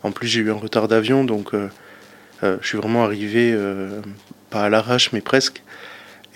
[0.04, 1.70] En plus, j'ai eu un retard d'avion, donc euh,
[2.42, 3.58] je suis vraiment arrivé,
[4.50, 5.64] pas à l'arrache, mais presque.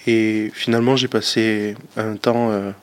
[0.05, 2.73] Et finalement, j'ai passé un temps,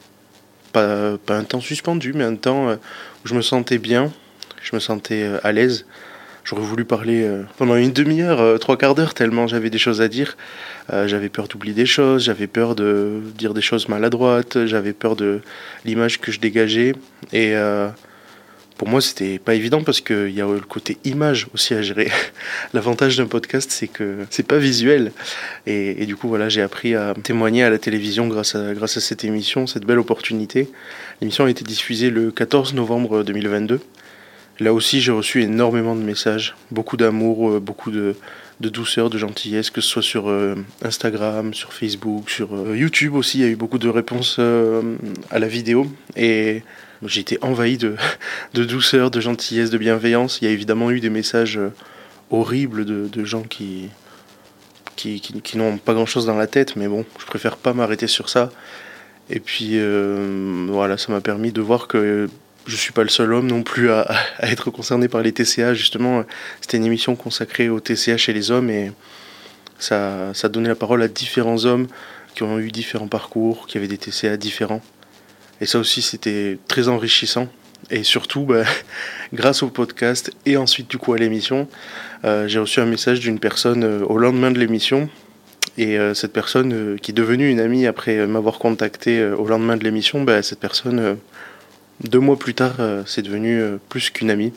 [0.74, 2.78] pas, pas, un temps suspendu, mais un temps où
[3.28, 4.12] je me sentais bien,
[4.62, 5.86] je me sentais à l'aise.
[6.44, 10.02] J'aurais voulu parler euh, pendant une demi-heure, euh, trois quarts d'heure, tellement j'avais des choses
[10.02, 10.36] à dire.
[10.92, 15.16] Euh, j'avais peur d'oublier des choses, j'avais peur de dire des choses maladroites, j'avais peur
[15.16, 15.40] de
[15.86, 16.94] l'image que je dégageais.
[17.32, 17.54] Et
[18.76, 22.10] pour moi, c'était pas évident parce qu'il y a le côté image aussi à gérer.
[22.74, 25.12] L'avantage d'un podcast, c'est que c'est pas visuel.
[25.66, 29.66] Et, du coup, voilà, j'ai appris à témoigner à la télévision grâce à cette émission,
[29.66, 30.68] cette belle opportunité.
[31.22, 33.80] L'émission a été diffusée le 14 novembre 2022.
[34.60, 38.14] Là aussi, j'ai reçu énormément de messages, beaucoup d'amour, euh, beaucoup de,
[38.60, 43.38] douceur, de gentillesse, que ce soit sur euh, Instagram, sur Facebook, sur euh, YouTube aussi.
[43.38, 46.62] Il y a eu beaucoup de réponses à la vidéo et
[47.02, 47.96] j'ai été envahi de,
[48.64, 50.38] douceur, de gentillesse, de bienveillance.
[50.40, 51.58] Il y a évidemment eu des messages
[52.30, 53.88] horribles de, gens qui,
[54.94, 58.28] qui, n'ont pas grand chose dans la tête, mais bon, je préfère pas m'arrêter sur
[58.28, 58.50] ça.
[59.30, 59.78] Et puis
[60.68, 62.28] voilà, ça m'a permis de voir que
[62.66, 64.06] je suis pas le seul homme non plus à,
[64.40, 65.74] être concerné par les TCA.
[65.74, 66.24] Justement,
[66.60, 68.92] c'était une émission consacrée aux TCA chez les hommes et
[69.78, 71.86] ça, ça donnait la parole à différents hommes
[72.34, 74.82] qui ont eu différents parcours, qui avaient des TCA différents.
[75.60, 77.48] Et ça aussi, c'était très enrichissant.
[77.90, 78.64] Et surtout, bah,
[79.32, 81.68] grâce au podcast et ensuite du coup à l'émission,
[82.24, 85.08] euh, j'ai reçu un message d'une personne euh, au lendemain de l'émission.
[85.76, 89.84] Et euh, cette personne, qui est devenue une amie après m'avoir contacté au lendemain de
[89.84, 91.18] l'émission, bah, cette personne
[92.02, 94.52] deux mois plus tard, euh, c'est devenu euh, plus qu'une amie.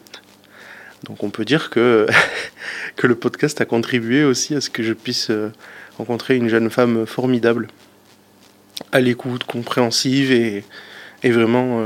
[1.04, 2.08] Donc on peut dire que,
[2.95, 5.52] que le podcast a contribué aussi à ce que je puisse euh,
[5.97, 7.67] rencontrer une jeune femme formidable,
[8.91, 10.63] à l'écoute, compréhensive et,
[11.23, 11.84] et vraiment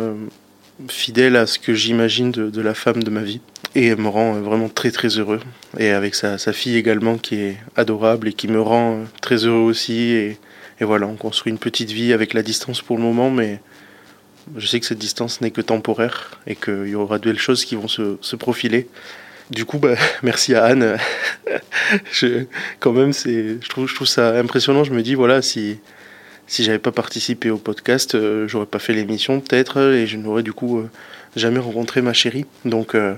[0.89, 3.39] fidèle à ce que j'imagine de, la femme de ma vie.
[3.75, 5.39] Et elle me rend vraiment très très heureux.
[5.77, 9.69] Et avec sa, sa, fille également qui est adorable et qui me rend très heureux
[9.69, 10.11] aussi.
[10.11, 10.37] Et,
[10.81, 13.61] et voilà, on construit une petite vie avec la distance pour le moment, mais
[14.57, 17.65] je sais que cette distance n'est que temporaire et qu'il y aura de belles choses
[17.65, 18.87] qui vont se, se profiler.
[19.51, 20.97] Du coup, bah, merci à Anne.
[22.11, 22.45] je,
[22.79, 24.83] quand même, c'est, je, trouve, ça impressionnant.
[24.83, 25.77] Je me dis, voilà, si,
[26.47, 30.43] si j'avais pas participé au podcast, euh, j'aurais pas fait l'émission peut-être et je n'aurais
[30.43, 30.89] du coup euh,
[31.35, 32.45] jamais rencontré ma chérie.
[32.63, 33.13] Donc, euh,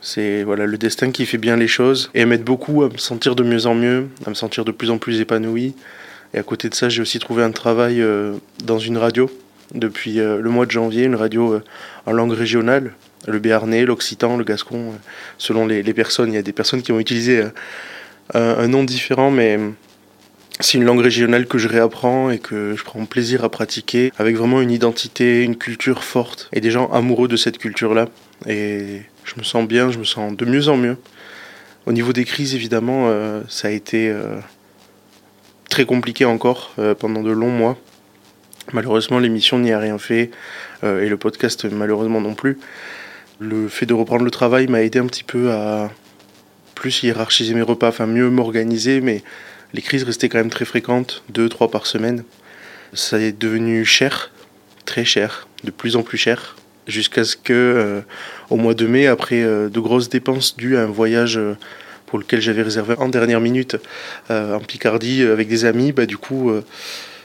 [0.00, 3.34] c'est voilà le destin qui fait bien les choses et m'aide beaucoup à me sentir
[3.34, 5.74] de mieux en mieux, à me sentir de plus en plus épanoui.
[6.34, 8.04] Et à côté de ça, j'ai aussi trouvé un travail
[8.64, 9.30] dans une radio
[9.74, 11.62] depuis euh, le mois de janvier, une radio euh,
[12.06, 12.92] en langue régionale,
[13.26, 14.96] le béarnais, l'occitan, le gascon, euh,
[15.38, 16.32] selon les, personnes.
[16.32, 17.44] Il y a des personnes qui ont utilisé
[18.32, 19.58] un, nom différent, mais
[20.60, 24.36] c'est une langue régionale que je réapprends et que je prends plaisir à pratiquer, avec
[24.36, 28.08] vraiment une identité, une culture forte, et des gens amoureux de cette culture-là.
[28.46, 30.96] Et je me sens bien, je me sens de mieux en mieux.
[31.86, 33.12] Au niveau des crises, évidemment,
[33.48, 34.14] ça a été
[35.68, 37.76] très compliqué encore pendant de longs mois.
[38.72, 40.30] Malheureusement, l'émission n'y a rien fait,
[40.84, 42.58] euh, et le podcast malheureusement non plus.
[43.38, 45.90] Le fait de reprendre le travail m'a aidé un petit peu à
[46.74, 49.22] plus hiérarchiser mes repas, enfin mieux m'organiser, mais
[49.74, 52.24] les crises restaient quand même très fréquentes, deux, trois par semaine.
[52.94, 54.30] Ça est devenu cher,
[54.86, 58.00] très cher, de plus en plus cher, jusqu'à ce que, euh,
[58.50, 61.38] au mois de mai, après euh, de grosses dépenses dues à un voyage
[62.06, 63.76] pour lequel j'avais réservé en dernière minute
[64.30, 66.52] en Picardie avec des amis, bah, du coup,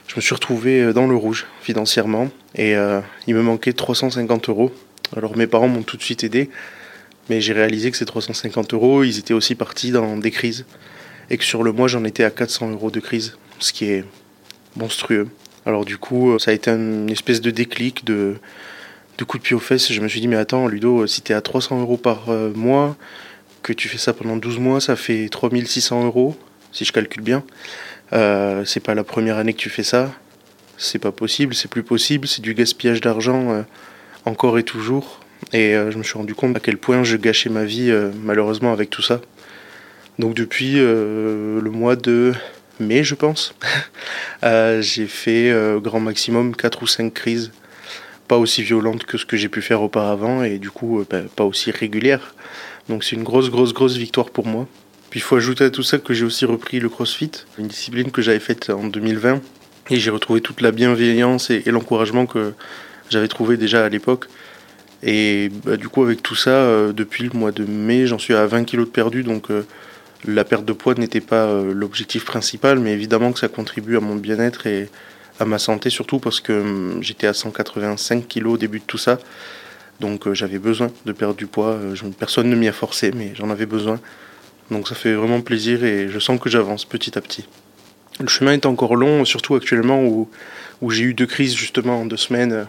[0.09, 2.73] je me suis retrouvé dans le rouge financièrement et
[3.27, 4.73] il me manquait 350 euros.
[5.15, 6.49] Alors mes parents m'ont tout de suite aidé,
[7.29, 10.65] mais j'ai réalisé que ces 350 euros, ils étaient aussi partis dans des crises
[11.29, 14.03] et que sur le mois, j'en étais à 400 euros de crise, ce qui est
[14.75, 15.27] monstrueux.
[15.65, 18.37] Alors du coup, ça a été une espèce de déclic, de,
[19.19, 19.91] de coup de pied aux fesses.
[19.91, 22.97] Je me suis dit, mais attends, Ludo, si t'es à 300 euros par euh, mois,
[23.61, 26.35] que tu fais ça pendant 12 mois, ça fait 3600 euros,
[26.71, 27.43] si je calcule bien.
[28.13, 30.11] Euh, c'est pas la première année que tu fais ça.
[30.77, 33.61] C'est pas possible, c'est plus possible, c'est du gaspillage d'argent euh,
[34.25, 35.19] encore et toujours.
[35.53, 37.91] Et je me suis rendu compte à quel point je gâchais ma vie
[38.21, 39.21] malheureusement avec tout ça.
[40.19, 42.33] Donc depuis le mois de
[42.81, 43.55] mai, je pense,
[44.43, 47.51] j'ai fait grand maximum 4 ou 5 crises
[48.29, 51.21] pas aussi violente que ce que j'ai pu faire auparavant et du coup euh, bah,
[51.35, 52.35] pas aussi régulière.
[52.87, 54.67] Donc c'est une grosse, grosse, grosse victoire pour moi.
[55.09, 58.11] Puis il faut ajouter à tout ça que j'ai aussi repris le CrossFit, une discipline
[58.11, 59.41] que j'avais faite en 2020
[59.89, 62.53] et j'ai retrouvé toute la bienveillance et, l'encouragement que
[63.09, 64.25] j'avais trouvé déjà à l'époque.
[65.01, 68.33] Et bah, du coup avec tout ça, euh, depuis le mois de mai, j'en suis
[68.33, 69.65] à 20 kg de perdu, donc euh,
[70.27, 74.15] la perte de poids n'était pas l'objectif principal, mais évidemment que ça contribue à mon
[74.15, 74.89] bien-être et,
[75.39, 78.97] à ma santé surtout parce que hum, j'étais à 185 kg au début de tout
[78.97, 79.17] ça.
[79.99, 81.71] Donc euh, j'avais besoin de perdre du poids.
[81.71, 83.99] Euh, personne ne m'y a forcé, mais j'en avais besoin.
[84.71, 87.45] Donc ça fait vraiment plaisir et je sens que j'avance petit à petit.
[88.19, 90.29] Le chemin est encore long, surtout actuellement où,
[90.81, 92.67] où j'ai eu deux crises justement en deux semaines.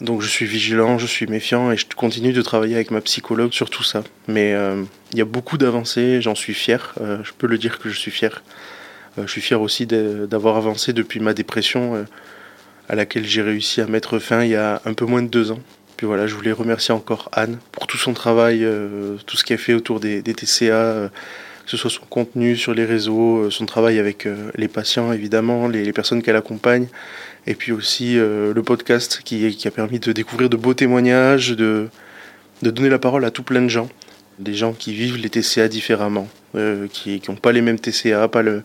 [0.00, 3.52] Donc je suis vigilant, je suis méfiant et je continue de travailler avec ma psychologue
[3.52, 4.02] sur tout ça.
[4.28, 6.94] Mais euh, il y a beaucoup d'avancées, j'en suis fier.
[6.98, 8.42] je peux le dire que je suis fier.
[9.18, 12.04] Euh, je suis fier aussi d'avoir avancé depuis ma dépression euh,
[12.88, 15.50] à laquelle j'ai réussi à mettre fin il y a un peu moins de deux
[15.50, 15.60] ans.
[16.04, 19.74] Voilà, je voulais remercier encore Anne pour tout son travail, euh, tout ce qu'elle fait
[19.74, 21.10] autour des, TCA,
[21.64, 25.92] que ce soit son contenu sur les réseaux, son travail avec les patients évidemment, les,
[25.92, 26.88] personnes qu'elle accompagne,
[27.46, 31.88] et puis aussi le podcast qui, a permis de découvrir de beaux témoignages, de,
[32.60, 33.88] de donner la parole à tout plein de gens,
[34.38, 36.28] des gens qui vivent les TCA différemment,
[36.92, 38.62] qui n'ont pas les mêmes TCA, pas le,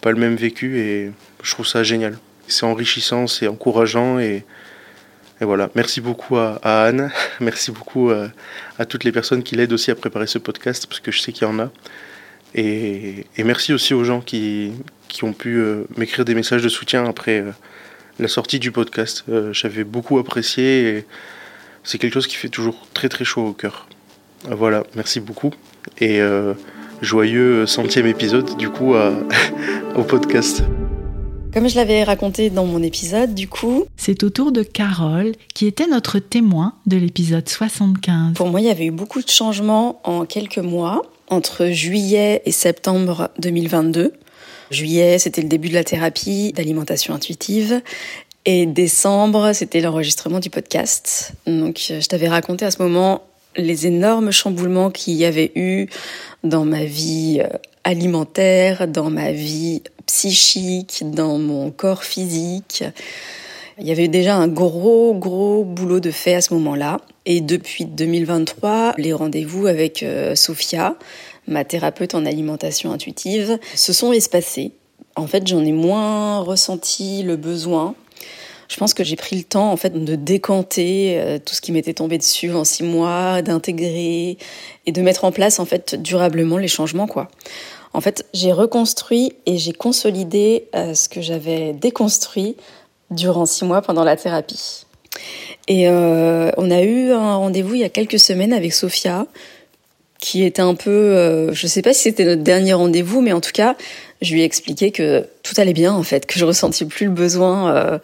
[0.00, 2.18] pas le même vécu et je trouve ça génial.
[2.48, 4.44] C'est enrichissant, c'est encourageant et,
[5.40, 5.70] et, voilà.
[5.74, 8.28] Merci beaucoup à, Anne, merci beaucoup à,
[8.78, 11.32] à, toutes les personnes qui l'aident aussi à préparer ce podcast parce que je sais
[11.32, 11.70] qu'il y en a.
[12.54, 14.72] Et, et, merci aussi aux gens qui,
[15.08, 17.50] qui ont pu euh, m'écrire des messages de soutien après euh,
[18.18, 19.24] la sortie du podcast.
[19.28, 21.06] Euh, j'avais beaucoup apprécié et
[21.84, 23.86] c'est quelque chose qui fait toujours très très chaud au cœur.
[24.44, 25.52] Voilà, merci beaucoup.
[25.98, 26.20] Et
[27.02, 28.94] joyeux centième épisode du coup
[29.94, 30.62] au podcast.
[31.52, 33.84] Comme je l'avais raconté dans mon épisode, du coup...
[33.96, 38.34] C'est au tour de Carole, qui était notre témoin de l'épisode 75.
[38.34, 42.52] Pour moi, il y avait eu beaucoup de changements en quelques mois, entre juillet et
[42.52, 44.12] septembre 2022.
[44.70, 47.82] Juillet, c'était le début de la thérapie d'alimentation intuitive.
[48.44, 51.32] Et décembre, c'était l'enregistrement du podcast.
[51.48, 53.22] Donc, je t'avais raconté à ce moment
[53.56, 55.88] les énormes chamboulements qu'il y avait eu
[56.44, 57.48] dans ma vie euh,
[57.84, 62.84] alimentaire, dans ma vie psychique, dans mon corps physique.
[63.78, 67.00] Il y avait déjà un gros, gros boulot de fait à ce moment-là.
[67.24, 70.96] Et depuis 2023, les rendez-vous avec euh, Sophia,
[71.46, 74.72] ma thérapeute en alimentation intuitive, se sont espacés.
[75.16, 77.94] En fait, j'en ai moins ressenti le besoin
[78.70, 81.72] je pense que j'ai pris le temps en fait de décanter euh, tout ce qui
[81.72, 84.38] m'était tombé dessus en six mois, d'intégrer
[84.86, 87.28] et de mettre en place en fait durablement les changements quoi.
[87.92, 92.54] En fait, j'ai reconstruit et j'ai consolidé euh, ce que j'avais déconstruit
[93.10, 94.86] durant six mois pendant la thérapie.
[95.66, 99.26] Et euh, on a eu un rendez-vous il y a quelques semaines avec Sophia,
[100.20, 103.52] qui était un peu, je sais pas si c'était notre dernier rendez-vous, mais en tout
[103.52, 103.74] cas,
[104.20, 107.12] je lui ai expliqué que tout allait bien en fait, que je ressentais plus le
[107.12, 108.00] besoin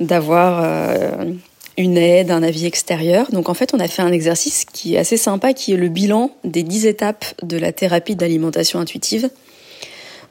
[0.00, 1.32] d'avoir euh,
[1.76, 3.30] une aide, un avis extérieur.
[3.30, 5.88] Donc en fait, on a fait un exercice qui est assez sympa, qui est le
[5.88, 9.30] bilan des 10 étapes de la thérapie d'alimentation intuitive.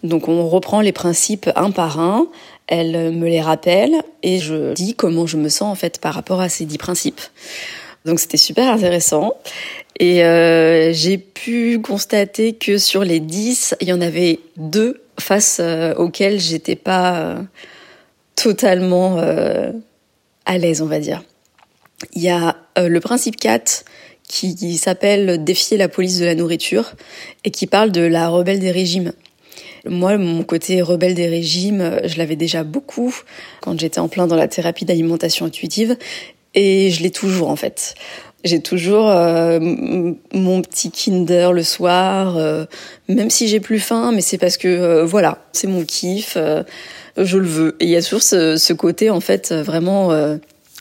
[0.03, 2.27] Donc on reprend les principes un par un,
[2.67, 6.41] elle me les rappelle et je dis comment je me sens en fait par rapport
[6.41, 7.21] à ces 10 principes.
[8.05, 9.35] Donc c'était super intéressant.
[9.99, 15.59] Et euh, j'ai pu constater que sur les 10, il y en avait deux face
[15.61, 17.37] euh, auxquelles j'étais pas
[18.35, 19.17] totalement
[20.45, 21.23] à l'aise, on va dire.
[22.13, 23.85] Il y a le principe 4
[24.27, 26.93] qui s'appelle Défier la police de la nourriture
[27.43, 29.13] et qui parle de la rebelle des régimes.
[29.85, 33.13] Moi, mon côté rebelle des régimes, je l'avais déjà beaucoup
[33.61, 35.97] quand j'étais en plein dans la thérapie d'alimentation intuitive
[36.53, 37.95] et je l'ai toujours en fait.
[38.43, 39.59] J'ai toujours euh,
[40.33, 42.65] mon petit Kinder le soir, euh,
[43.07, 46.37] même si j'ai plus faim, mais c'est parce que euh, voilà, c'est mon kiff,
[47.17, 47.75] je le veux.
[47.79, 50.09] Et il y a toujours ce, ce côté en fait vraiment,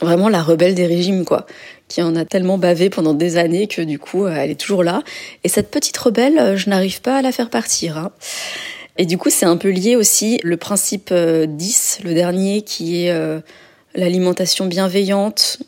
[0.01, 1.47] vraiment la rebelle des régimes quoi,
[1.89, 5.03] qui en a tellement bavé pendant des années que du coup elle est toujours là.
[5.45, 7.99] Et cette petite rebelle, je n'arrive pas à la faire partir.
[7.99, 8.11] Hein.
[8.99, 13.15] Et du coup c'est un peu lié aussi le principe 10, le dernier qui est
[13.95, 15.59] l'alimentation bienveillante,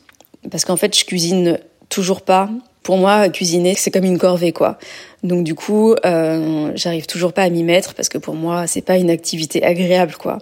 [0.51, 1.59] parce qu'en fait je cuisine
[1.95, 2.51] toujours pas.
[2.83, 4.79] Pour moi, cuisiner, c'est comme une corvée, quoi.
[5.23, 8.83] Donc du coup, euh, j'arrive toujours pas à m'y mettre parce que pour moi, c'est
[8.83, 10.39] pas une activité agréable, quoi.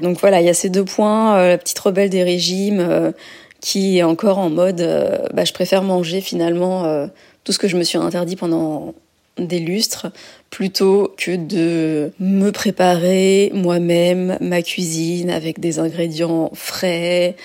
[0.00, 3.12] Donc voilà, il y a ces deux points, euh, la petite rebelle des régimes euh,
[3.60, 7.08] qui est encore en mode, euh, bah, je préfère manger finalement
[7.44, 8.94] tout ce que je me suis interdit pendant
[9.38, 10.08] des lustres
[10.50, 17.36] plutôt que de me préparer moi-même ma cuisine avec des ingrédients frais,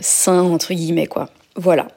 [0.00, 1.30] sains entre guillemets quoi.
[1.56, 1.88] Voilà.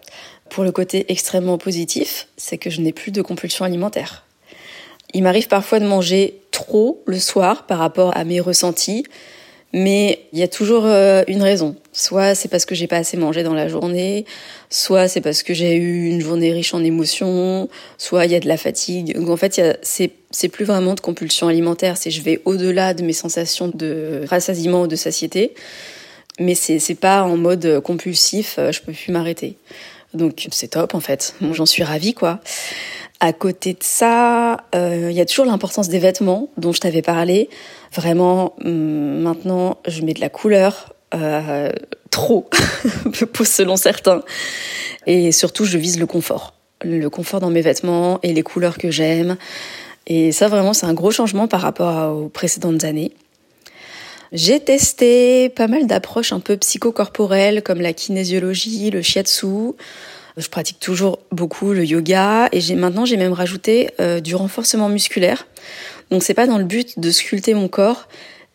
[0.49, 4.23] Pour le côté extrêmement positif, c'est que je n'ai plus de compulsion alimentaire.
[5.13, 9.05] Il m'arrive parfois de manger trop le soir par rapport à mes ressentis,
[9.73, 11.75] mais il y a toujours euh, une raison.
[11.91, 14.25] Soit c'est parce que j'ai pas assez mangé dans la journée,
[14.69, 18.39] soit c'est parce que j'ai eu une journée riche en émotions, soit il y a
[18.39, 19.17] de la fatigue.
[19.17, 23.13] Donc en fait, c'est plus vraiment de compulsion alimentaire, c'est je vais au-delà de mes
[23.13, 25.53] sensations de rassasiement ou de satiété,
[26.39, 29.57] mais c'est pas en mode compulsif, euh, je peux plus m'arrêter.
[30.13, 31.35] Donc c'est top en fait.
[31.53, 32.39] J'en suis ravie quoi.
[33.23, 37.01] À côté de ça, euh, il y a toujours l'importance des vêtements dont je t'avais
[37.01, 37.49] parlé.
[37.93, 41.71] Vraiment, hum, maintenant, je mets de la couleur, euh,
[42.11, 42.49] trop,
[43.45, 44.23] selon certains.
[45.07, 46.53] Et surtout, je vise le confort.
[46.81, 49.37] Le confort dans mes vêtements et les couleurs que j'aime.
[50.05, 53.13] Et ça, vraiment, c'est un gros changement par rapport aux précédentes années.
[54.33, 59.75] J'ai testé pas mal d'approches un peu psychocorporelles comme la kinésiologie, le shiatsu.
[60.37, 65.45] Je pratique toujours beaucoup le yoga et maintenant j'ai même rajouté euh, du renforcement musculaire.
[66.09, 68.07] Donc c'est pas dans le but de sculpter mon corps,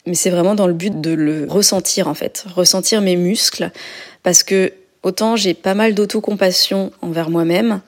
[0.07, 3.71] mais c'est vraiment dans le but de le ressentir en fait, ressentir mes muscles.
[4.25, 4.73] Parce que
[5.05, 7.81] autant j'ai pas mal d'autocompassion envers moi-même,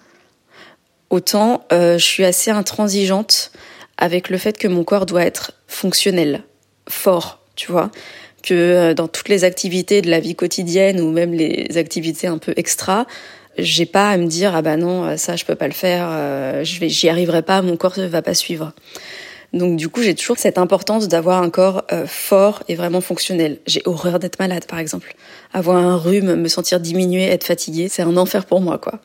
[1.10, 3.50] autant euh, je suis assez intransigeante
[3.96, 6.44] avec le fait que mon corps doit être fonctionnel,
[6.88, 7.90] fort, tu vois.
[8.42, 12.38] Que euh, dans toutes les activités de la vie quotidienne ou même les activités un
[12.38, 13.06] peu extra,
[13.60, 16.08] j'ai pas à me dire ah bah non euh, ça je peux pas le faire,
[16.10, 18.72] euh, j'y arriverai pas, mon corps va pas suivre.
[19.52, 23.58] Donc du coup j'ai toujours cette importance d'avoir un corps fort et vraiment fonctionnel.
[23.66, 25.14] J'ai horreur d'être malade par exemple,
[25.52, 29.00] avoir un rhume, me sentir diminué, être fatigué, c'est un enfer pour moi quoi.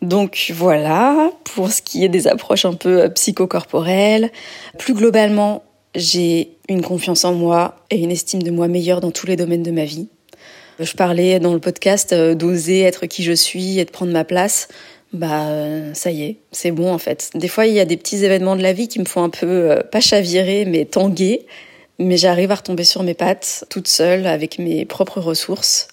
[0.00, 4.30] Donc voilà, pour ce qui est des approches un peu psychocorporelles.
[4.78, 5.64] Plus globalement,
[5.94, 9.62] j'ai une confiance en moi et une estime de moi meilleure dans tous les domaines
[9.62, 10.08] de ma vie.
[10.80, 14.24] Je parlais dans le podcast euh, d'oser être qui je suis et de prendre ma
[14.24, 14.68] place.
[15.12, 17.30] Bah euh, ça y est, c'est bon en fait.
[17.34, 19.30] Des fois il y a des petits événements de la vie qui me font un
[19.30, 21.46] peu euh, pas chavirer mais tanguer,
[21.98, 25.88] mais j'arrive à retomber sur mes pattes toute seule avec mes propres ressources.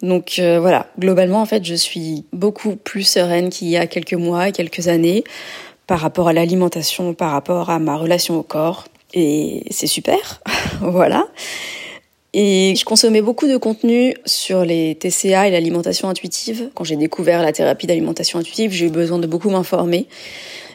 [0.00, 4.52] Donc voilà, globalement en fait, je suis beaucoup plus sereine qu'il y a quelques mois
[4.52, 5.24] quelques années
[5.88, 8.84] par rapport à l'alimentation, par rapport à ma relation au corps.
[9.12, 10.40] Et c'est super,
[10.80, 11.26] voilà.
[12.40, 16.70] Et je consommais beaucoup de contenu sur les TCA et l'alimentation intuitive.
[16.72, 20.06] Quand j'ai découvert la thérapie d'alimentation intuitive, j'ai eu besoin de beaucoup m'informer.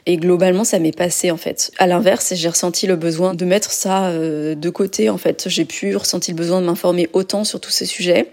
[0.06, 1.72] Et globalement, ça m'est passé en fait.
[1.78, 5.46] À l'inverse, j'ai ressenti le besoin de mettre ça euh, de côté en fait.
[5.48, 8.26] J'ai pu ressentir le besoin de m'informer autant sur tous ces sujets.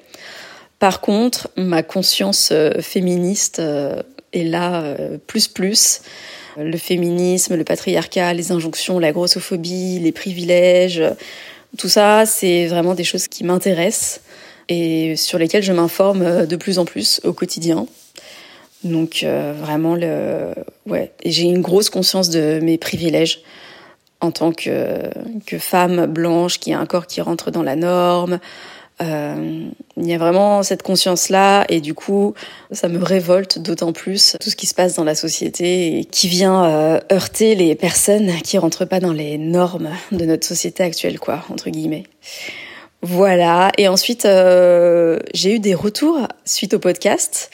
[0.81, 4.03] Par contre, ma conscience euh, féministe euh,
[4.33, 4.97] est là
[5.29, 6.03] plus plus
[6.57, 11.01] le féminisme, le patriarcat, les injonctions, la grossophobie, les privilèges,
[11.79, 14.21] tout ça, c'est vraiment des choses qui m'intéressent
[14.69, 17.87] et sur lesquelles je m'informe de plus en plus au quotidien.
[18.85, 20.55] Donc euh, vraiment le
[20.87, 23.43] ouais, j'ai une grosse conscience de mes privilèges
[24.21, 25.11] en tant que
[25.47, 28.39] que femme blanche qui a un corps qui rentre dans la norme,
[29.03, 32.35] euh, il y a vraiment cette conscience-là et du coup,
[32.71, 36.29] ça me révolte d'autant plus tout ce qui se passe dans la société et qui
[36.29, 41.19] vient euh, heurter les personnes qui rentrent pas dans les normes de notre société actuelle,
[41.19, 42.05] quoi, entre guillemets.
[43.03, 43.73] Voilà.
[43.79, 47.51] Et ensuite, euh, j'ai eu des retours suite au podcast.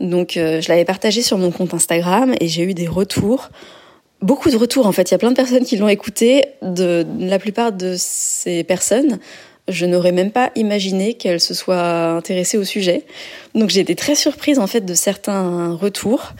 [0.00, 3.50] Donc, je l'avais partagé sur mon compte Instagram et j'ai eu des retours
[4.22, 5.10] beaucoup de retours en fait.
[5.10, 6.46] Il y a plein de personnes qui l'ont écouté.
[6.62, 9.18] De, la plupart de ces personnes
[9.68, 13.04] Je n'aurais même pas imaginé qu'elle se soit intéressée au sujet.
[13.54, 16.32] Donc j'ai été très surprise en fait de certains retours.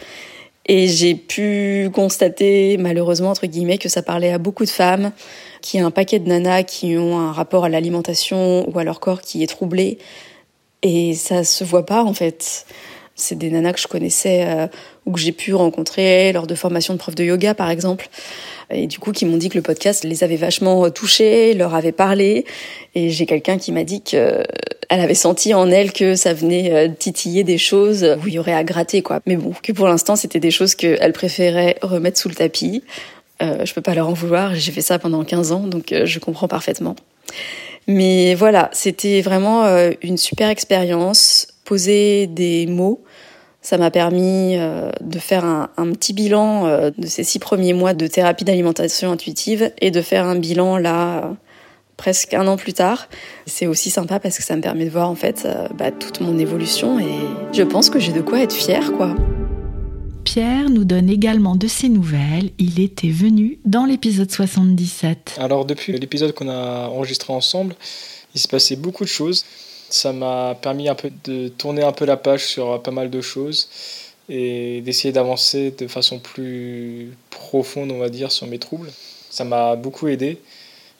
[0.67, 5.13] Et j'ai pu constater, malheureusement, entre guillemets, que ça parlait à beaucoup de femmes,
[5.61, 8.85] qu'il y a un paquet de nanas qui ont un rapport à l'alimentation ou à
[8.85, 9.99] leur corps qui est troublé.
[10.83, 12.65] Et ça se voit pas, en fait.
[13.17, 14.67] C'est des nanas que je connaissais euh,
[15.07, 18.09] ou que j'ai pu rencontrer lors de formations de profs de yoga, par exemple.
[18.71, 21.93] Et du coup, qui m'ont dit que le podcast les avait vachement touchés, leur avait
[21.93, 22.45] parlé.
[22.95, 24.45] Et j'ai quelqu'un qui m'a dit qu'elle
[24.89, 28.55] avait senti en elle que ça venait euh, titiller des choses où il y aurait
[28.55, 29.21] à gratter, quoi.
[29.27, 32.83] Mais bon, que pour l'instant, c'était des choses qu'elle préférait remettre sous le tapis.
[33.43, 34.55] Euh, je peux pas leur en vouloir.
[34.55, 36.97] J'ai fait ça pendant 15 ans, donc euh, je comprends parfaitement.
[37.87, 41.49] Mais voilà, c'était vraiment euh, une super expérience.
[41.65, 43.03] Poser des mots,
[43.63, 47.73] ça m'a permis euh, de faire un, un petit bilan euh, de ces six premiers
[47.73, 51.37] mois de thérapie d'alimentation intuitive et de faire un bilan là
[51.97, 53.09] presque un an plus tard.
[53.47, 56.39] C'est aussi sympa parce que ça me permet de voir en fait bah, toute mon
[56.39, 57.15] évolution et
[57.53, 59.15] je pense que j'ai de quoi être fière quoi.
[60.25, 62.51] Pierre nous donne également de ses nouvelles.
[62.59, 65.37] Il était venu dans l'épisode 77.
[65.39, 67.77] Alors depuis l'épisode qu'on a enregistré ensemble,
[68.35, 69.45] il s'est passé beaucoup de choses.
[69.95, 73.21] Ça m'a permis un peu de tourner un peu la page sur pas mal de
[73.21, 73.69] choses
[74.29, 78.91] et d'essayer d'avancer de façon plus profonde, on va dire, sur mes troubles.
[79.31, 80.39] Ça m'a beaucoup aidé.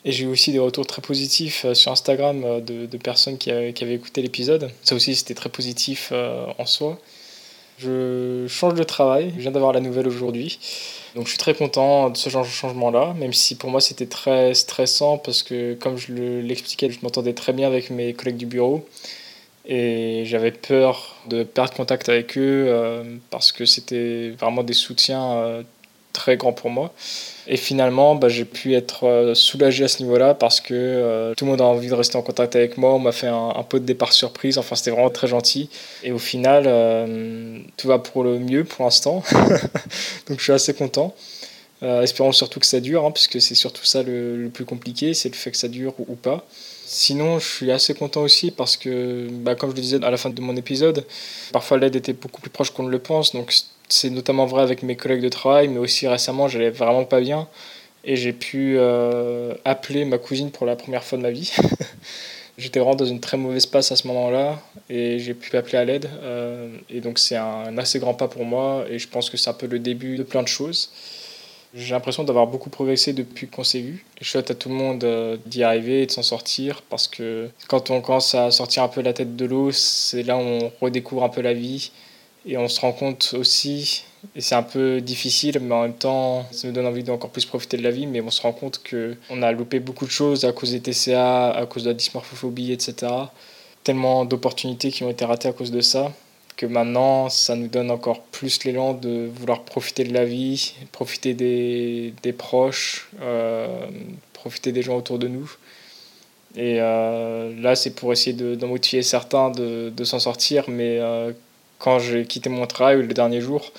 [0.05, 3.95] Et j'ai eu aussi des retours très positifs sur Instagram de, de personnes qui avaient
[3.95, 4.71] écouté l'épisode.
[4.81, 6.13] Ça aussi, c'était très positif
[6.57, 6.97] en soi.
[7.77, 10.59] Je change de travail, je viens d'avoir la nouvelle aujourd'hui.
[11.15, 14.05] Donc je suis très content de ce genre de changement-là, même si pour moi c'était
[14.05, 18.45] très stressant parce que comme je l'expliquais, je m'entendais très bien avec mes collègues du
[18.45, 18.85] bureau
[19.65, 25.31] et j'avais peur de perdre contact avec eux euh, parce que c'était vraiment des soutiens
[25.33, 25.63] euh,
[26.15, 26.93] très grands pour moi.
[27.47, 31.45] Et finalement, bah, j'ai pu être euh, soulagé à ce niveau-là parce que euh, tout
[31.45, 32.93] le monde a envie de rester en contact avec moi.
[32.93, 34.57] On m'a fait un, un, pot de départ surprise.
[34.57, 35.69] Enfin, c'était vraiment très gentil.
[36.03, 39.23] Et au final, euh, tout va pour le mieux pour l'instant.
[40.27, 41.13] Donc, je suis assez content.
[42.01, 45.35] Espérons surtout que ça dure, hein, puisque c'est surtout ça le, plus compliqué, c'est le
[45.35, 46.43] fait que ça dure ou, pas.
[46.87, 50.17] Sinon, je suis assez content aussi parce que, bah, comme je le disais à la
[50.17, 51.03] fin de mon épisode,
[51.51, 53.33] parfois l'aide était beaucoup plus proche qu'on ne le pense.
[53.33, 53.51] Donc,
[53.89, 57.47] c'est notamment vrai avec mes collègues de travail, mais aussi récemment, j'allais vraiment pas bien.
[58.03, 61.51] Et j'ai pu euh, appeler ma cousine pour la première fois de ma vie.
[62.57, 65.83] J'étais vraiment dans une très mauvaise passe à ce moment-là et j'ai pu appeler à
[65.83, 66.09] l'aide.
[66.21, 69.35] Euh, et donc c'est un, un, assez grand pas pour moi et je pense que
[69.35, 70.89] c'est un peu le début de plein de choses.
[71.75, 74.05] J'ai l'impression d'avoir beaucoup progressé depuis qu'on s'est vu.
[74.21, 77.49] Je souhaite à tout le monde euh, d'y arriver et de s'en sortir parce que
[77.67, 80.71] quand on commence à sortir un peu la tête de l'eau, c'est là où on
[80.79, 81.91] redécouvre un peu la vie
[82.45, 84.05] et on se rend compte aussi,
[84.35, 87.45] et c'est un peu difficile, mais en même temps, ça nous donne envie d'encore plus
[87.45, 90.45] profiter de la vie, mais on se rend compte qu'on a loupé beaucoup de choses
[90.45, 93.11] à cause des TCA, à cause de la dysmorphophobie, etc.
[93.83, 96.11] Tellement d'opportunités qui ont été ratées à cause de ça,
[96.57, 101.33] que maintenant, ça nous donne encore plus l'élan de vouloir profiter de la vie, profiter
[101.33, 103.67] des, des proches, euh,
[104.33, 105.51] profiter des gens autour de nous.
[106.55, 110.99] Et euh, là, c'est pour essayer d'en de, motiver certains de, de s'en sortir, mais
[110.99, 111.33] euh,
[111.79, 113.73] quand j'ai quitté mon travail le dernier jour,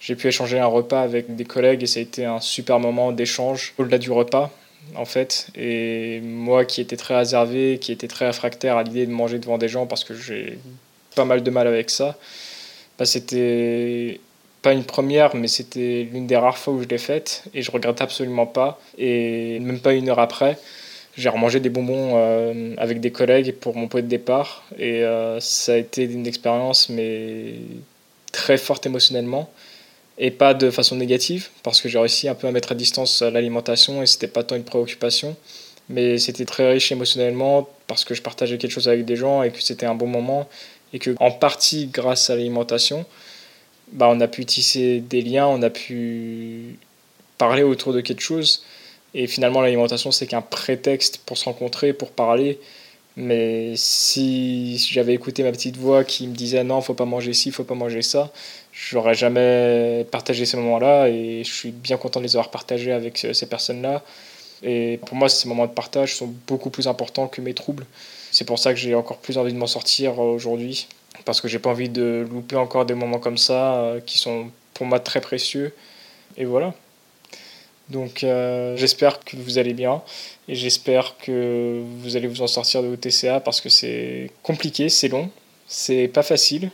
[0.00, 3.12] j'ai pu échanger un repas avec des collègues et ça a été un super moment
[3.12, 4.50] d'échange au-delà du repas
[4.96, 5.48] en fait.
[5.54, 9.58] Et moi qui étais très réservé, qui était très réfractaire à l'idée de manger devant
[9.58, 10.58] des gens parce que j'ai
[11.14, 12.16] pas mal de mal avec ça,
[12.98, 14.20] bah c'était
[14.62, 17.70] pas une première, mais c'était l'une des rares fois où je l'ai faite et je
[17.70, 18.80] regrette absolument pas.
[18.96, 20.56] Et même pas une heure après,
[21.16, 25.40] j'ai remangé des bonbons euh, avec des collègues pour mon pot de départ et euh,
[25.40, 27.54] ça a été une expérience mais
[28.32, 29.50] très forte émotionnellement
[30.18, 33.20] et pas de façon négative parce que j'ai réussi un peu à mettre à distance
[33.20, 35.36] l'alimentation et c'était pas tant une préoccupation
[35.90, 39.50] mais c'était très riche émotionnellement parce que je partageais quelque chose avec des gens et
[39.50, 40.48] que c'était un bon moment
[40.92, 43.04] et que en partie grâce à l'alimentation
[43.92, 46.78] bah on a pu tisser des liens on a pu
[47.38, 48.62] parler autour de quelque chose
[49.14, 52.58] et finalement, l'alimentation, c'est qu'un prétexte pour se rencontrer, pour parler.
[53.16, 57.50] Mais si j'avais écouté ma petite voix qui me disait non, faut pas manger ci,
[57.50, 58.32] faut pas manger ça,
[58.72, 63.18] j'aurais jamais partagé ces moments-là et je suis bien content de les avoir partagés avec
[63.18, 64.02] ces personnes-là.
[64.62, 67.84] Et pour moi, ces moments de partage sont beaucoup plus importants que mes troubles.
[68.32, 70.88] C'est pour ça que j'ai encore plus envie de m'en sortir aujourd'hui
[71.26, 74.50] parce que j'ai pas envie de louper encore des moments comme ça euh, qui sont
[74.72, 75.74] pour moi très précieux.
[76.38, 76.72] Et voilà.
[77.90, 80.02] Donc euh, j'espère que vous allez bien
[80.48, 84.88] et j'espère que vous allez vous en sortir de vos TCA parce que c'est compliqué,
[84.88, 85.28] c'est long,
[85.66, 86.70] c'est pas facile.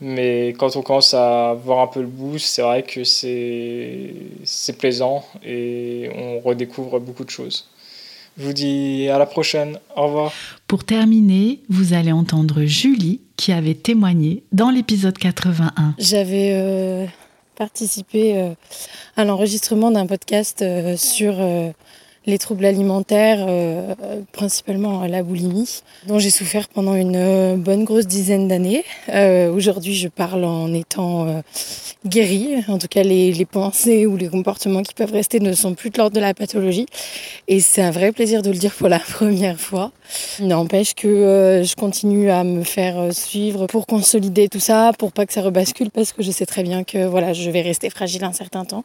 [0.00, 5.24] Mais quand on commence à voir un peu le bout, c'est vrai que c'est plaisant
[5.44, 7.68] et on redécouvre beaucoup de choses.
[8.38, 9.78] Je vous dis à la prochaine.
[9.96, 10.32] Au revoir.
[10.66, 15.94] Pour terminer, vous allez entendre Julie qui avait témoigné dans l'épisode 81.
[15.98, 17.06] J'avais euh,
[17.56, 18.54] participé euh,
[19.16, 21.34] à l'enregistrement d'un podcast euh, sur
[22.26, 23.94] les troubles alimentaires, euh,
[24.32, 28.84] principalement la boulimie, dont j'ai souffert pendant une euh, bonne grosse dizaine d'années.
[29.08, 31.42] Euh, Aujourd'hui, je parle en étant
[32.06, 32.64] guérie.
[32.68, 35.90] En tout cas, les, les, pensées ou les comportements qui peuvent rester ne sont plus
[35.90, 36.86] de l'ordre de la pathologie.
[37.48, 39.90] Et c'est un vrai plaisir de le dire pour la première fois.
[40.40, 45.32] N'empêche que je continue à me faire suivre pour consolider tout ça, pour pas que
[45.32, 48.32] ça rebascule, parce que je sais très bien que voilà, je vais rester fragile un
[48.32, 48.84] certain temps.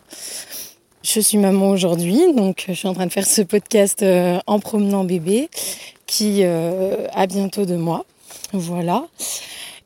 [1.10, 4.60] Je suis maman aujourd'hui, donc je suis en train de faire ce podcast euh, en
[4.60, 5.50] promenant bébé
[6.06, 8.04] qui euh, a bientôt deux mois.
[8.52, 9.06] Voilà.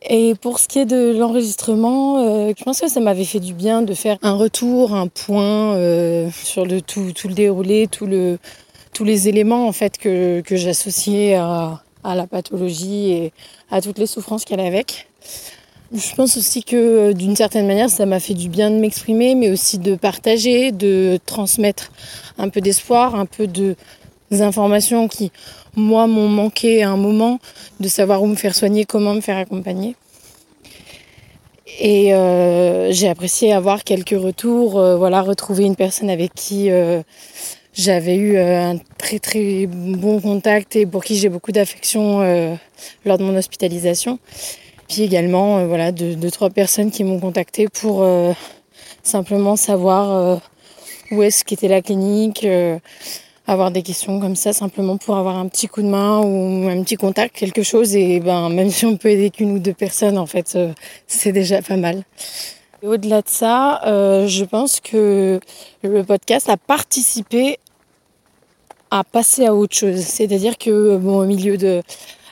[0.01, 3.53] Et pour ce qui est de l'enregistrement, euh, je pense que ça m'avait fait du
[3.53, 8.07] bien de faire un retour, un point euh, sur le tout, tout le déroulé, tous
[8.07, 13.33] les éléments en fait que, que j'associais à, à la pathologie et
[13.69, 15.07] à toutes les souffrances qu'elle a avec.
[15.93, 19.51] Je pense aussi que d'une certaine manière, ça m'a fait du bien de m'exprimer, mais
[19.51, 21.91] aussi de partager, de transmettre
[22.37, 23.75] un peu d'espoir, un peu de
[24.39, 25.33] informations qui,
[25.75, 27.39] moi, m'ont manqué à un moment,
[27.81, 29.97] de savoir où me faire soigner, comment me faire accompagner.
[31.79, 37.01] Et euh, j'ai apprécié avoir quelques retours, euh, voilà, retrouver une personne avec qui euh,
[37.73, 42.19] j'avais eu un très très bon contact et pour qui j'ai beaucoup d'affection
[43.05, 44.19] lors de mon hospitalisation.
[44.91, 48.33] Puis également, euh, voilà, deux, deux, trois personnes qui m'ont contacté pour euh,
[49.03, 50.35] simplement savoir euh,
[51.11, 52.45] où est-ce qu'était la clinique,
[53.47, 56.83] avoir des questions comme ça, simplement pour avoir un petit coup de main ou un
[56.83, 57.95] petit contact, quelque chose.
[57.95, 60.57] Et ben, même si on peut aider qu'une ou deux personnes, en fait,
[61.07, 62.03] c'est déjà pas mal.
[62.83, 65.39] Au-delà de ça, je pense que
[65.83, 67.59] le podcast a participé
[68.89, 69.99] à passer à autre chose.
[69.99, 71.81] C'est-à-dire que, bon, au milieu de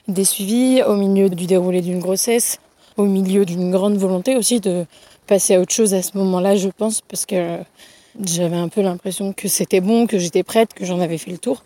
[0.09, 2.59] des suivis, au milieu du déroulé d'une grossesse,
[2.97, 4.85] au milieu d'une grande volonté aussi de
[5.27, 7.59] passer à autre chose à ce moment-là, je pense, parce que
[8.23, 11.37] j'avais un peu l'impression que c'était bon, que j'étais prête, que j'en avais fait le
[11.37, 11.63] tour.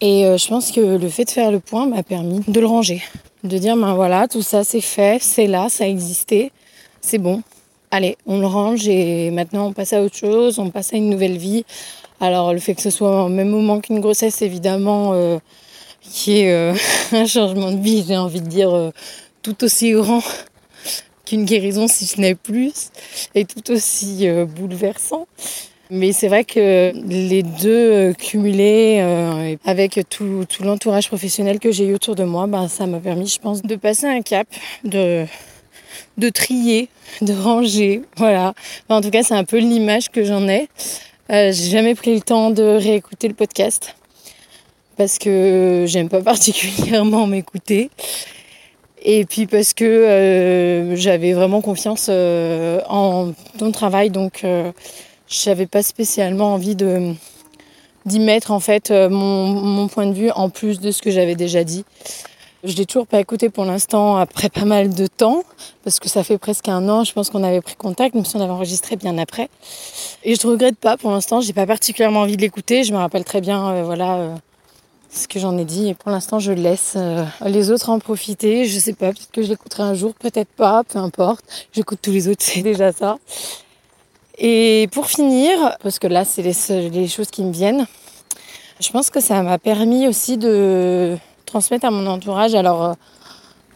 [0.00, 2.66] Et euh, je pense que le fait de faire le point m'a permis de le
[2.66, 3.02] ranger,
[3.44, 6.52] de dire ben voilà, tout ça c'est fait, c'est là, ça a existé,
[7.00, 7.42] c'est bon.
[7.90, 11.10] Allez, on le range et maintenant on passe à autre chose, on passe à une
[11.10, 11.64] nouvelle vie.
[12.20, 15.38] Alors le fait que ce soit au même moment qu'une grossesse, évidemment, euh,
[16.10, 16.74] qui est euh,
[17.12, 18.90] un changement de vie, j'ai envie de dire, euh,
[19.42, 20.22] tout aussi grand
[21.24, 22.90] qu'une guérison, si ce n'est plus,
[23.34, 25.26] et tout aussi euh, bouleversant.
[25.92, 29.00] Mais c'est vrai que les deux cumulés
[29.64, 33.26] avec tout, tout l'entourage professionnel que j'ai eu autour de moi, ben, ça m'a permis,
[33.26, 34.46] je pense, de passer un cap,
[34.84, 35.26] de,
[36.16, 36.88] de trier,
[37.22, 38.02] de ranger.
[38.18, 38.54] Voilà.
[38.88, 40.68] En tout cas, c'est un peu l'image que j'en ai.
[41.28, 43.96] J'ai jamais pris le temps de réécouter le podcast
[45.00, 47.88] parce que j'aime pas particulièrement m'écouter.
[49.02, 54.72] Et puis parce que euh, j'avais vraiment confiance euh, en ton travail, donc euh,
[55.26, 60.80] j'avais pas spécialement envie d'y mettre en fait mon, mon, point de vue en plus
[60.80, 61.86] de ce que j'avais déjà dit.
[62.62, 65.44] Je l'ai toujours pas écouté pour l'instant après pas mal de temps,
[65.82, 68.36] parce que ça fait presque un an, je pense qu'on avait pris contact, même si
[68.36, 69.48] on avait enregistré bien après.
[70.24, 72.98] Et je ne regrette pas pour l'instant, j'ai pas particulièrement envie de l'écouter, je me
[72.98, 74.34] rappelle très bien, voilà
[75.12, 75.88] ce que j'en ai dit.
[75.88, 78.64] Et pour l'instant, je laisse euh, les autres en profiter.
[78.64, 81.44] Je sais pas, peut-être que je l'écouterai un jour, peut-être pas, peu importe.
[81.72, 83.18] J'écoute tous les autres, c'est déjà ça.
[84.38, 87.86] Et pour finir, parce que là, c'est les, choses qui me viennent,
[88.80, 92.54] je pense que ça m'a permis aussi de transmettre à mon entourage.
[92.54, 92.92] Alors, euh,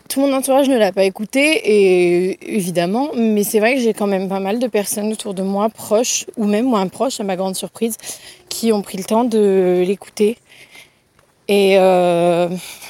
[0.08, 4.06] tout mon entourage ne l'a pas écouté, et évidemment, mais c'est vrai que j'ai quand
[4.06, 7.36] même pas mal de personnes autour de moi, proches ou même moins proches, à ma
[7.36, 7.96] grande surprise,
[8.48, 10.38] qui ont pris le temps de l'écouter
[11.48, 12.48] et euh,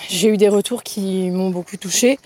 [0.08, 2.18] j'ai eu des retours qui m'ont beaucoup touchée.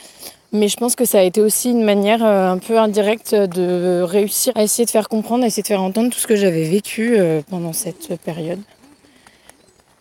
[0.53, 4.01] Mais je pense que ça a été aussi une manière euh, un peu indirecte de
[4.03, 6.65] réussir à essayer de faire comprendre, à essayer de faire entendre tout ce que j'avais
[6.65, 8.61] vécu euh, pendant cette période.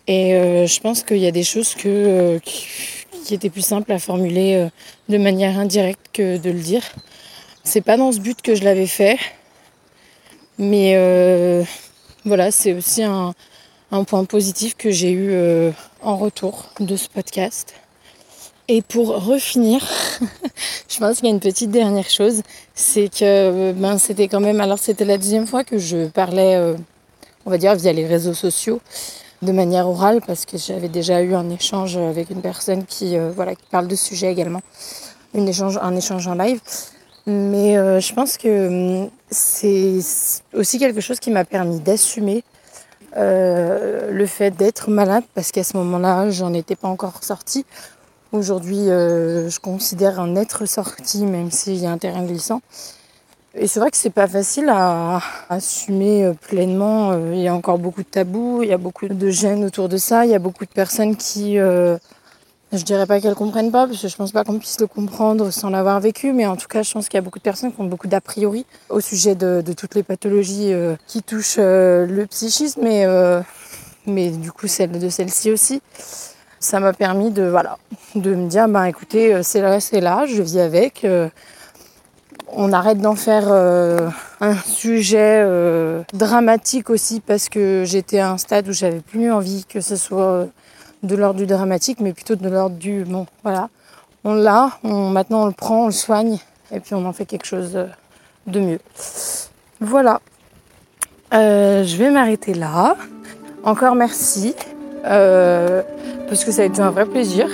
[0.10, 0.32] Et
[0.66, 4.70] je pense qu'il y a des choses que, qui étaient plus simples à formuler
[5.10, 6.82] de manière indirecte que de le dire.
[7.66, 9.18] C'est pas dans ce but que je l'avais fait.
[10.58, 10.96] Mais
[12.24, 13.34] voilà, c'est aussi un,
[13.92, 15.74] un point positif que j'ai eu
[16.08, 17.74] en retour de ce podcast.
[18.70, 19.86] Et pour refinir,
[20.88, 22.44] je pense qu'il y a une petite dernière chose,
[22.74, 26.76] c'est que ben, c'était quand même, alors c'était la deuxième fois que je parlais, euh,
[27.46, 28.80] on va dire, via les réseaux sociaux,
[29.42, 33.30] de manière orale, parce que j'avais déjà eu un échange avec une personne qui, euh,
[33.36, 34.62] voilà, qui parle de ce sujet également,
[35.34, 36.62] une échange, un échange en live.
[37.26, 40.00] Mais euh, je pense que hum, c'est
[40.54, 42.46] aussi quelque chose qui m'a permis d'assumer
[43.18, 47.66] euh, le fait d'être malade, parce qu'à ce moment-là, j'en étais pas encore sortie.
[48.32, 52.62] Aujourd'hui, euh, je considère un être sorti, même s'il y a un terrain glissant.
[53.56, 57.18] Et c'est vrai que c'est pas facile à assumer euh, pleinement.
[57.32, 59.98] Il y a encore beaucoup de tabous, il y a beaucoup de gêne autour de
[59.98, 61.58] ça, il y a beaucoup de personnes qui
[62.74, 65.52] je dirais pas qu'elles comprennent pas, parce que je pense pas qu'on puisse le comprendre
[65.52, 67.74] sans l'avoir vécu, mais en tout cas, je pense qu'il y a beaucoup de personnes
[67.74, 72.06] qui ont beaucoup d'a priori au sujet de, toutes les pathologies euh, qui touchent euh,
[72.06, 73.42] le psychisme, mais, euh,
[74.06, 75.82] mais du coup, celle de celle-ci aussi.
[76.60, 77.78] Ça m'a permis de, voilà,
[78.16, 81.06] de me dire, ben écoutez, c'est là, c'est là, je vis avec.
[82.52, 85.46] on arrête d'en faire un sujet
[86.14, 90.48] dramatique aussi parce que j'étais à un stade où j'avais plus envie que ce soit
[91.04, 93.70] de l'ordre du dramatique, mais plutôt de l'ordre du bon, voilà,
[94.24, 96.38] on l'a, maintenant on le prend, on le soigne,
[96.72, 97.78] et puis on en fait quelque chose
[98.48, 98.80] de mieux.
[99.80, 100.22] Voilà.
[101.34, 102.96] Euh, je vais m'arrêter là.
[103.64, 104.56] Encore merci,
[105.06, 105.82] euh,
[106.28, 107.48] parce que ça a été un vrai plaisir.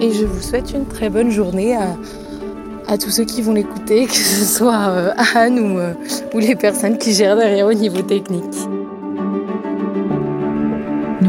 [0.00, 4.14] Et je vous souhaite une très bonne journée à, tous ceux qui vont l'écouter, que
[4.14, 5.94] ce soit euh, Anne
[6.34, 8.56] ou les personnes qui gèrent derrière au niveau technique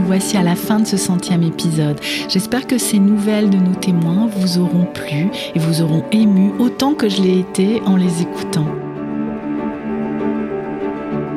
[0.01, 1.99] voici à la fin de ce centième épisode.
[2.29, 6.93] J'espère que ces nouvelles de nos témoins vous auront plu et vous auront ému autant
[6.93, 8.67] que je l'ai été en les écoutant.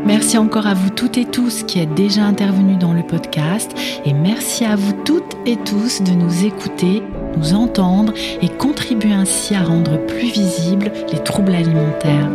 [0.07, 3.73] Merci encore à vous toutes et tous qui êtes déjà intervenus dans le podcast
[4.05, 7.03] et merci à vous toutes et tous de nous écouter,
[7.37, 12.31] nous entendre et contribuer ainsi à rendre plus visibles les troubles alimentaires.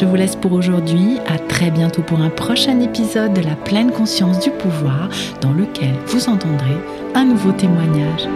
[0.00, 1.18] Je vous laisse pour aujourd'hui.
[1.26, 5.10] À très bientôt pour un prochain épisode de la pleine conscience du pouvoir
[5.42, 6.78] dans lequel vous entendrez
[7.14, 8.26] un nouveau témoignage.